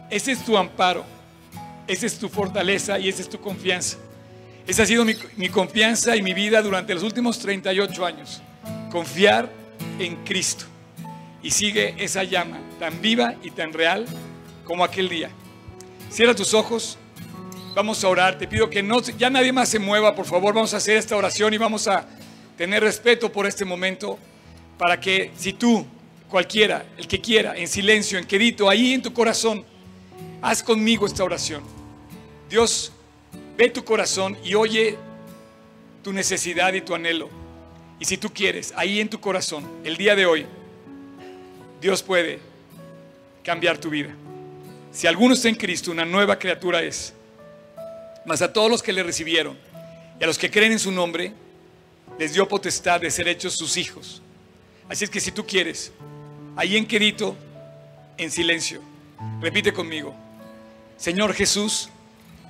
Ese 0.10 0.32
es 0.32 0.44
tu 0.44 0.58
amparo, 0.58 1.06
esa 1.86 2.08
es 2.08 2.18
tu 2.18 2.28
fortaleza 2.28 2.98
y 2.98 3.08
esa 3.08 3.22
es 3.22 3.30
tu 3.30 3.40
confianza. 3.40 3.98
Esa 4.66 4.82
ha 4.82 4.86
sido 4.88 5.06
mi, 5.06 5.14
mi 5.38 5.50
confianza 5.50 6.16
y 6.16 6.24
mi 6.24 6.34
vida 6.34 6.64
durante 6.64 6.96
los 6.96 7.04
últimos 7.04 7.38
38 7.38 8.04
años. 8.04 8.42
Confiar 8.90 9.48
en 10.00 10.16
Cristo 10.24 10.66
y 11.44 11.52
sigue 11.52 11.94
esa 12.00 12.24
llama 12.24 12.60
tan 12.80 13.00
viva 13.00 13.36
y 13.44 13.52
tan 13.52 13.72
real 13.72 14.08
como 14.64 14.84
aquel 14.84 15.10
día. 15.10 15.30
Cierra 16.10 16.34
tus 16.34 16.56
ojos, 16.56 16.98
vamos 17.76 18.04
a 18.04 18.08
orar. 18.08 18.40
Te 18.40 18.48
pido 18.48 18.72
que 18.72 18.82
no, 18.82 19.02
ya 19.04 19.30
nadie 19.30 19.54
más 19.54 19.70
se 19.70 19.78
mueva, 19.78 20.16
por 20.16 20.26
favor. 20.26 20.56
Vamos 20.56 20.74
a 20.74 20.78
hacer 20.78 20.98
esta 20.98 21.16
oración 21.16 21.54
y 21.54 21.60
vamos 21.60 21.88
a 21.88 22.08
tener 22.58 22.82
respeto 22.82 23.32
por 23.32 23.46
este 23.46 23.66
momento 23.66 24.18
para 24.80 25.00
que 25.00 25.32
si 25.38 25.54
tú, 25.54 25.86
cualquiera, 26.34 26.84
el 26.98 27.08
que 27.08 27.22
quiera, 27.22 27.56
en 27.56 27.68
silencio, 27.68 28.18
en 28.18 28.26
quedito, 28.26 28.68
ahí 28.68 28.94
en 28.94 29.04
tu 29.04 29.14
corazón, 29.14 29.64
haz 30.42 30.64
conmigo 30.64 31.06
esta 31.06 31.24
oración. 31.24 31.62
Dios, 32.50 32.92
ve 33.56 33.70
tu 33.70 33.86
corazón 33.86 34.36
y 34.44 34.56
oye 34.56 34.98
tu 36.02 36.12
necesidad 36.12 36.74
y 36.74 36.82
tu 36.82 36.96
anhelo. 36.96 37.30
Y 38.00 38.06
si 38.06 38.18
tú 38.18 38.34
quieres, 38.34 38.74
ahí 38.76 39.00
en 39.00 39.10
tu 39.10 39.20
corazón, 39.20 39.64
el 39.84 39.96
día 39.96 40.16
de 40.16 40.26
hoy, 40.26 40.48
Dios 41.80 42.02
puede 42.02 42.40
cambiar 43.44 43.78
tu 43.78 43.92
vida. 43.92 44.10
Si 44.92 45.06
alguno 45.06 45.36
está 45.36 45.50
en 45.50 45.56
Cristo, 45.56 45.92
una 45.92 46.04
nueva 46.04 46.40
criatura 46.40 46.82
es. 46.82 47.14
Mas 48.26 48.42
a 48.42 48.52
todos 48.52 48.72
los 48.72 48.82
que 48.82 48.92
le 48.92 49.04
recibieron 49.04 49.56
y 50.20 50.24
a 50.24 50.26
los 50.26 50.40
que 50.40 50.50
creen 50.50 50.72
en 50.72 50.80
su 50.80 50.92
nombre, 50.92 51.32
les 52.18 52.34
dio 52.34 52.48
potestad 52.48 53.02
de 53.02 53.12
ser 53.12 53.28
hechos 53.28 53.54
sus 53.54 53.78
hijos. 53.78 54.24
Así 54.90 55.04
es 55.04 55.12
que 55.12 55.20
si 55.20 55.32
tú 55.32 55.46
quieres, 55.46 55.94
ahí 56.56 56.78
en 56.78 56.86
quedito, 56.86 57.36
en 58.18 58.32
silencio, 58.32 58.82
repite 59.42 59.74
conmigo, 59.74 60.16
Señor 60.98 61.34
Jesús, 61.34 61.90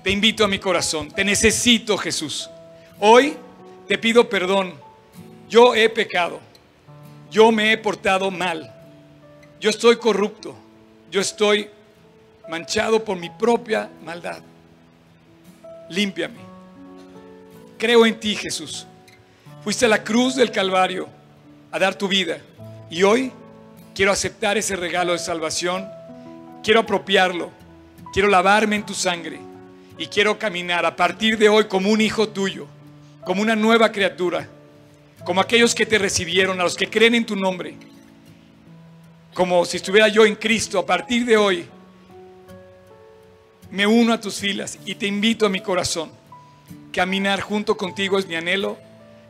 te 0.03 0.11
invito 0.11 0.43
a 0.43 0.47
mi 0.47 0.59
corazón, 0.59 1.09
te 1.11 1.23
necesito 1.23 1.97
Jesús. 1.97 2.49
Hoy 2.99 3.35
te 3.87 3.97
pido 3.97 4.29
perdón, 4.29 4.73
yo 5.49 5.75
he 5.75 5.89
pecado, 5.89 6.39
yo 7.31 7.51
me 7.51 7.71
he 7.71 7.77
portado 7.77 8.29
mal 8.29 8.73
yo 9.63 9.69
estoy 9.69 9.95
corrupto, 9.95 10.53
yo 11.09 11.21
estoy 11.21 11.69
manchado 12.49 13.01
por 13.01 13.17
mi 13.17 13.29
propia 13.29 13.89
maldad. 14.03 14.41
Límpiame. 15.87 16.39
Creo 17.77 18.05
en 18.05 18.19
ti, 18.19 18.35
Jesús. 18.35 18.85
Fuiste 19.63 19.85
a 19.85 19.87
la 19.87 20.03
cruz 20.03 20.35
del 20.35 20.51
Calvario 20.51 21.07
a 21.71 21.79
dar 21.79 21.95
tu 21.95 22.09
vida. 22.09 22.39
Y 22.89 23.03
hoy 23.03 23.31
quiero 23.93 24.11
aceptar 24.11 24.57
ese 24.57 24.75
regalo 24.75 25.13
de 25.13 25.19
salvación. 25.19 25.87
Quiero 26.63 26.81
apropiarlo. 26.81 27.51
Quiero 28.13 28.27
lavarme 28.27 28.75
en 28.75 28.85
tu 28.85 28.93
sangre. 28.93 29.39
Y 29.97 30.07
quiero 30.07 30.37
caminar 30.39 30.85
a 30.85 30.95
partir 30.95 31.37
de 31.37 31.49
hoy 31.49 31.65
como 31.65 31.89
un 31.89 32.01
hijo 32.01 32.29
tuyo. 32.29 32.67
Como 33.25 33.41
una 33.41 33.55
nueva 33.55 33.91
criatura. 33.91 34.47
Como 35.25 35.41
aquellos 35.41 35.73
que 35.73 35.85
te 35.85 35.97
recibieron, 35.97 36.59
a 36.59 36.63
los 36.63 36.75
que 36.75 36.89
creen 36.89 37.15
en 37.15 37.25
tu 37.25 37.35
nombre 37.35 37.75
como 39.33 39.65
si 39.65 39.77
estuviera 39.77 40.07
yo 40.07 40.25
en 40.25 40.35
Cristo, 40.35 40.79
a 40.79 40.85
partir 40.85 41.25
de 41.25 41.35
hoy, 41.37 41.65
me 43.71 43.87
uno 43.87 44.13
a 44.13 44.19
tus 44.19 44.35
filas 44.35 44.77
y 44.85 44.95
te 44.95 45.07
invito 45.07 45.45
a 45.45 45.49
mi 45.49 45.59
corazón. 45.59 46.11
Caminar 46.91 47.41
junto 47.41 47.75
contigo 47.75 48.19
es 48.19 48.27
mi 48.27 48.35
anhelo. 48.35 48.77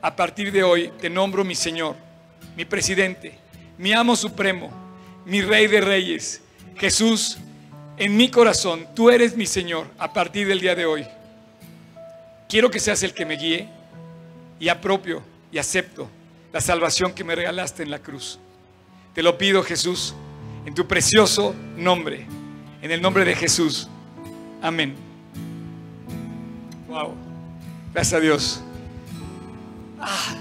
A 0.01 0.16
partir 0.16 0.51
de 0.51 0.64
hoy 0.64 0.91
te 0.99 1.09
nombro 1.09 1.45
mi 1.45 1.55
Señor, 1.55 1.95
mi 2.57 2.66
presidente, 2.66 3.39
mi 3.84 3.91
amo 3.91 4.15
supremo, 4.15 4.71
mi 5.25 5.41
rey 5.41 5.67
de 5.67 5.81
reyes. 5.81 6.41
Jesús, 6.77 7.38
en 7.97 8.15
mi 8.15 8.29
corazón, 8.29 8.88
tú 8.95 9.09
eres 9.09 9.36
mi 9.36 9.45
Señor 9.45 9.88
a 9.97 10.13
partir 10.13 10.47
del 10.47 10.61
día 10.61 10.73
de 10.73 10.86
hoy. 10.86 11.05
Quiero 12.47 12.71
que 12.71 12.79
seas 12.79 13.03
el 13.03 13.13
que 13.13 13.25
me 13.25 13.36
guíe 13.36 13.67
y 14.57 14.69
apropio 14.69 15.21
y 15.51 15.57
acepto 15.57 16.07
la 16.53 16.61
salvación 16.61 17.11
que 17.11 17.25
me 17.25 17.36
regalaste 17.36 17.84
en 17.84 17.91
la 17.91 17.99
cruz. 17.99 18.39
Te 19.13 19.21
lo 19.21 19.38
pido 19.38 19.61
Jesús, 19.63 20.15
en 20.65 20.73
tu 20.73 20.88
precioso 20.88 21.53
nombre, 21.75 22.25
en 22.81 22.89
el 22.89 23.01
nombre 23.01 23.25
de 23.25 23.36
Jesús. 23.36 23.89
Amén. 24.61 24.95
Wow. 26.88 27.13
Gracias 27.93 28.13
a 28.13 28.21
Dios. 28.21 28.63
Ah. 29.99 30.38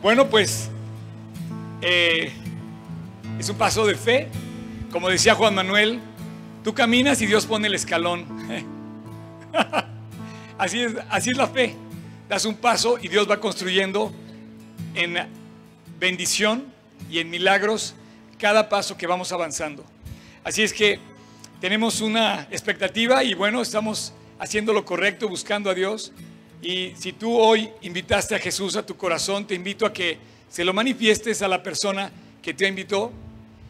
Bueno, 0.00 0.30
pues 0.30 0.69
eh, 1.82 2.32
es 3.38 3.48
un 3.48 3.56
paso 3.56 3.86
de 3.86 3.94
fe. 3.94 4.28
Como 4.92 5.08
decía 5.08 5.34
Juan 5.34 5.54
Manuel, 5.54 6.00
tú 6.64 6.74
caminas 6.74 7.20
y 7.22 7.26
Dios 7.26 7.46
pone 7.46 7.68
el 7.68 7.74
escalón. 7.74 8.26
así, 10.58 10.82
es, 10.82 10.94
así 11.08 11.30
es 11.30 11.36
la 11.36 11.46
fe. 11.46 11.74
Das 12.28 12.44
un 12.44 12.54
paso 12.54 12.98
y 13.00 13.08
Dios 13.08 13.28
va 13.28 13.40
construyendo 13.40 14.12
en 14.94 15.16
bendición 15.98 16.66
y 17.10 17.18
en 17.18 17.30
milagros 17.30 17.94
cada 18.38 18.68
paso 18.68 18.96
que 18.96 19.06
vamos 19.06 19.32
avanzando. 19.32 19.84
Así 20.44 20.62
es 20.62 20.72
que 20.72 20.98
tenemos 21.60 22.00
una 22.00 22.48
expectativa 22.50 23.22
y 23.22 23.34
bueno, 23.34 23.60
estamos 23.60 24.12
haciendo 24.38 24.72
lo 24.72 24.84
correcto, 24.84 25.28
buscando 25.28 25.70
a 25.70 25.74
Dios. 25.74 26.12
Y 26.62 26.92
si 26.96 27.12
tú 27.12 27.38
hoy 27.38 27.70
invitaste 27.82 28.34
a 28.34 28.38
Jesús 28.38 28.76
a 28.76 28.84
tu 28.84 28.96
corazón, 28.96 29.46
te 29.46 29.54
invito 29.54 29.86
a 29.86 29.92
que 29.92 30.18
se 30.50 30.64
lo 30.64 30.74
manifiestes 30.74 31.40
a 31.42 31.48
la 31.48 31.62
persona 31.62 32.10
que 32.42 32.52
te 32.52 32.66
invitó. 32.66 33.12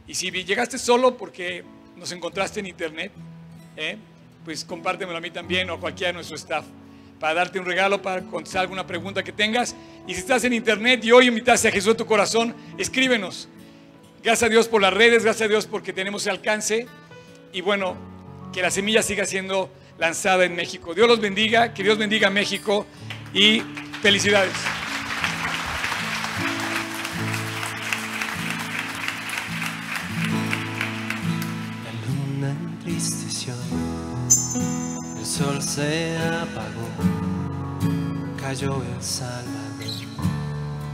Y 0.08 0.14
si 0.14 0.30
llegaste 0.30 0.78
solo 0.78 1.16
porque 1.16 1.62
nos 1.96 2.10
encontraste 2.10 2.60
en 2.60 2.66
internet, 2.66 3.12
¿eh? 3.76 3.96
pues 4.44 4.64
compártemelo 4.64 5.18
a 5.18 5.20
mí 5.20 5.30
también 5.30 5.70
o 5.70 5.74
a 5.74 5.80
cualquiera 5.80 6.08
de 6.08 6.14
nuestro 6.14 6.36
staff 6.36 6.64
para 7.20 7.34
darte 7.34 7.58
un 7.58 7.66
regalo, 7.66 8.00
para 8.00 8.22
contestar 8.22 8.62
alguna 8.62 8.86
pregunta 8.86 9.22
que 9.22 9.30
tengas. 9.30 9.76
Y 10.06 10.14
si 10.14 10.20
estás 10.20 10.42
en 10.44 10.54
internet 10.54 11.04
y 11.04 11.12
hoy 11.12 11.28
invitaste 11.28 11.68
a 11.68 11.70
Jesús 11.70 11.92
a 11.92 11.96
tu 11.98 12.06
corazón, 12.06 12.54
escríbenos. 12.78 13.48
Gracias 14.22 14.48
a 14.48 14.48
Dios 14.48 14.66
por 14.66 14.80
las 14.80 14.92
redes, 14.92 15.22
gracias 15.22 15.46
a 15.46 15.48
Dios 15.48 15.66
porque 15.66 15.92
tenemos 15.92 16.22
ese 16.22 16.30
alcance. 16.30 16.86
Y 17.52 17.60
bueno, 17.60 17.94
que 18.54 18.62
la 18.62 18.70
semilla 18.70 19.02
siga 19.02 19.26
siendo 19.26 19.70
lanzada 19.98 20.46
en 20.46 20.56
México. 20.56 20.94
Dios 20.94 21.06
los 21.06 21.20
bendiga, 21.20 21.74
que 21.74 21.82
Dios 21.82 21.98
bendiga 21.98 22.28
a 22.28 22.30
México 22.30 22.86
y 23.34 23.62
felicidades. 24.00 24.54
Se 35.60 36.16
apagó, 36.16 36.88
cayó 38.40 38.82
el 38.82 39.02
salvador 39.02 39.50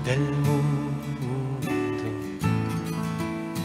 del 0.05 0.21
mundo. 0.21 1.71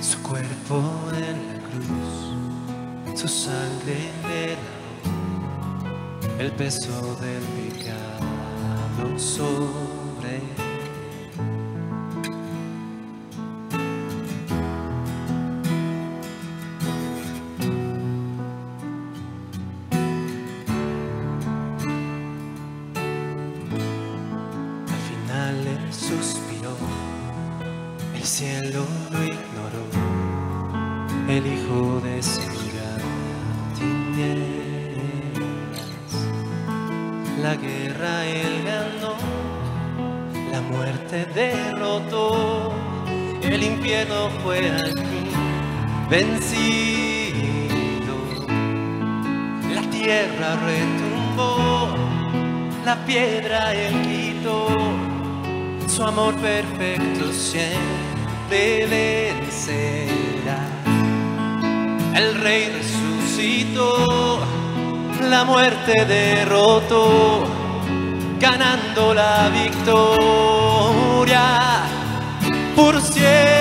Su 0.01 0.21
cuerpo 0.21 0.83
en 1.15 1.47
la 1.47 1.59
cruz, 1.69 3.19
su 3.19 3.27
sangre 3.27 4.11
derramó, 4.27 4.69
el 6.39 6.51
peso 6.51 7.15
del 7.15 7.43
pecado 7.73 9.17
sobre 9.17 10.41
lo 28.73 29.01
el 31.27 31.45
hijo 31.47 32.01
de 32.01 32.21
tinieblas. 33.77 34.71
La 37.41 37.55
guerra 37.55 38.25
él 38.25 38.63
ganó, 38.65 39.15
la 40.51 40.61
muerte 40.61 41.25
derrotó, 41.33 42.73
el 43.41 43.63
infierno 43.63 44.29
fue 44.43 44.59
fin 44.93 45.31
vencido. 46.09 47.31
La 49.73 49.81
tierra 49.89 50.55
retumbó, 50.65 51.95
la 52.85 52.95
piedra 53.05 53.73
él 53.73 54.01
quitó, 54.01 54.67
su 55.87 56.03
amor 56.03 56.35
perfecto 56.35 57.31
siempre 57.31 58.00
El 62.13 62.35
rey 62.41 62.69
resucitó, 62.69 64.39
la 65.21 65.45
muerte 65.45 66.03
derrotó, 66.05 67.45
ganando 68.41 69.13
la 69.13 69.49
victoria. 69.49 71.43
Por 72.75 73.01
siempre 73.01 73.60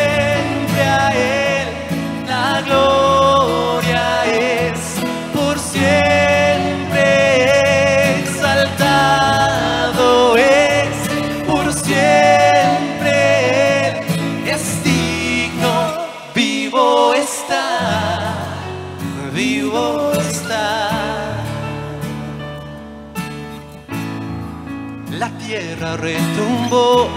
retumbó, 26.01 27.09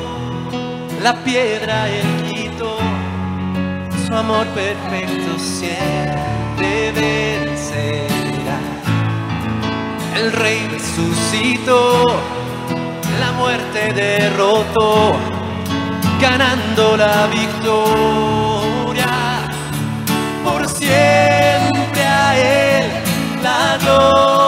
la 1.02 1.14
piedra 1.24 1.88
él 1.90 2.30
quitó, 2.30 2.78
su 4.06 4.14
amor 4.14 4.46
perfecto 4.48 5.40
siempre 5.40 6.92
vencerá. 6.92 8.60
El 10.16 10.32
rey 10.34 10.68
resucitó, 10.68 12.04
la 13.20 13.32
muerte 13.34 13.94
derrotó, 13.94 15.16
ganando 16.22 16.98
la 16.98 17.28
victoria. 17.28 19.08
Por 20.44 20.68
siempre 20.68 22.04
a 22.06 22.38
él 22.38 22.92
la 23.42 23.78
gloria 23.82 24.43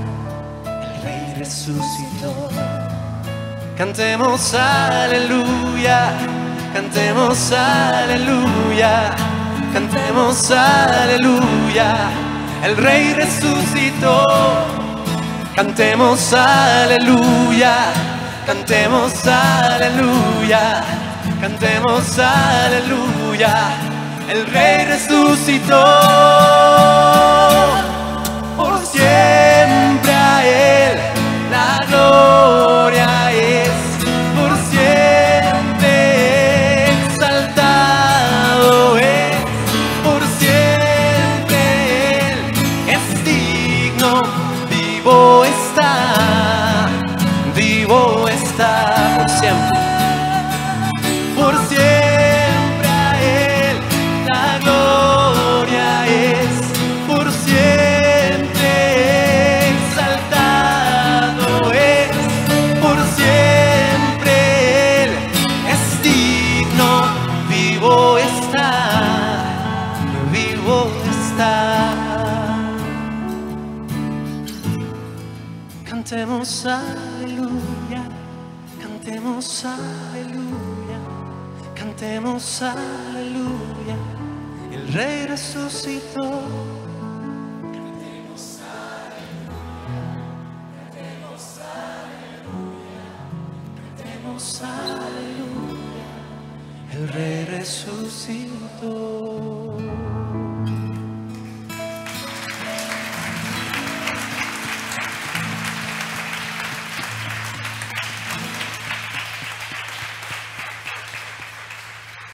El 0.83 1.01
rey 1.01 1.33
resucitó. 1.37 2.49
Cantemos 3.77 4.53
aleluya, 4.53 6.11
cantemos 6.73 7.51
aleluya, 7.51 9.15
cantemos 9.73 10.51
aleluya. 10.51 11.95
El 12.63 12.77
rey 12.77 13.13
resucitó. 13.13 14.25
Cantemos 15.55 16.31
aleluya, 16.33 17.91
cantemos 18.45 19.25
aleluya, 19.25 20.83
cantemos 21.41 22.19
aleluya. 22.19 23.88
El 24.29 24.45
rey 24.45 24.85
resucitó. 24.85 26.48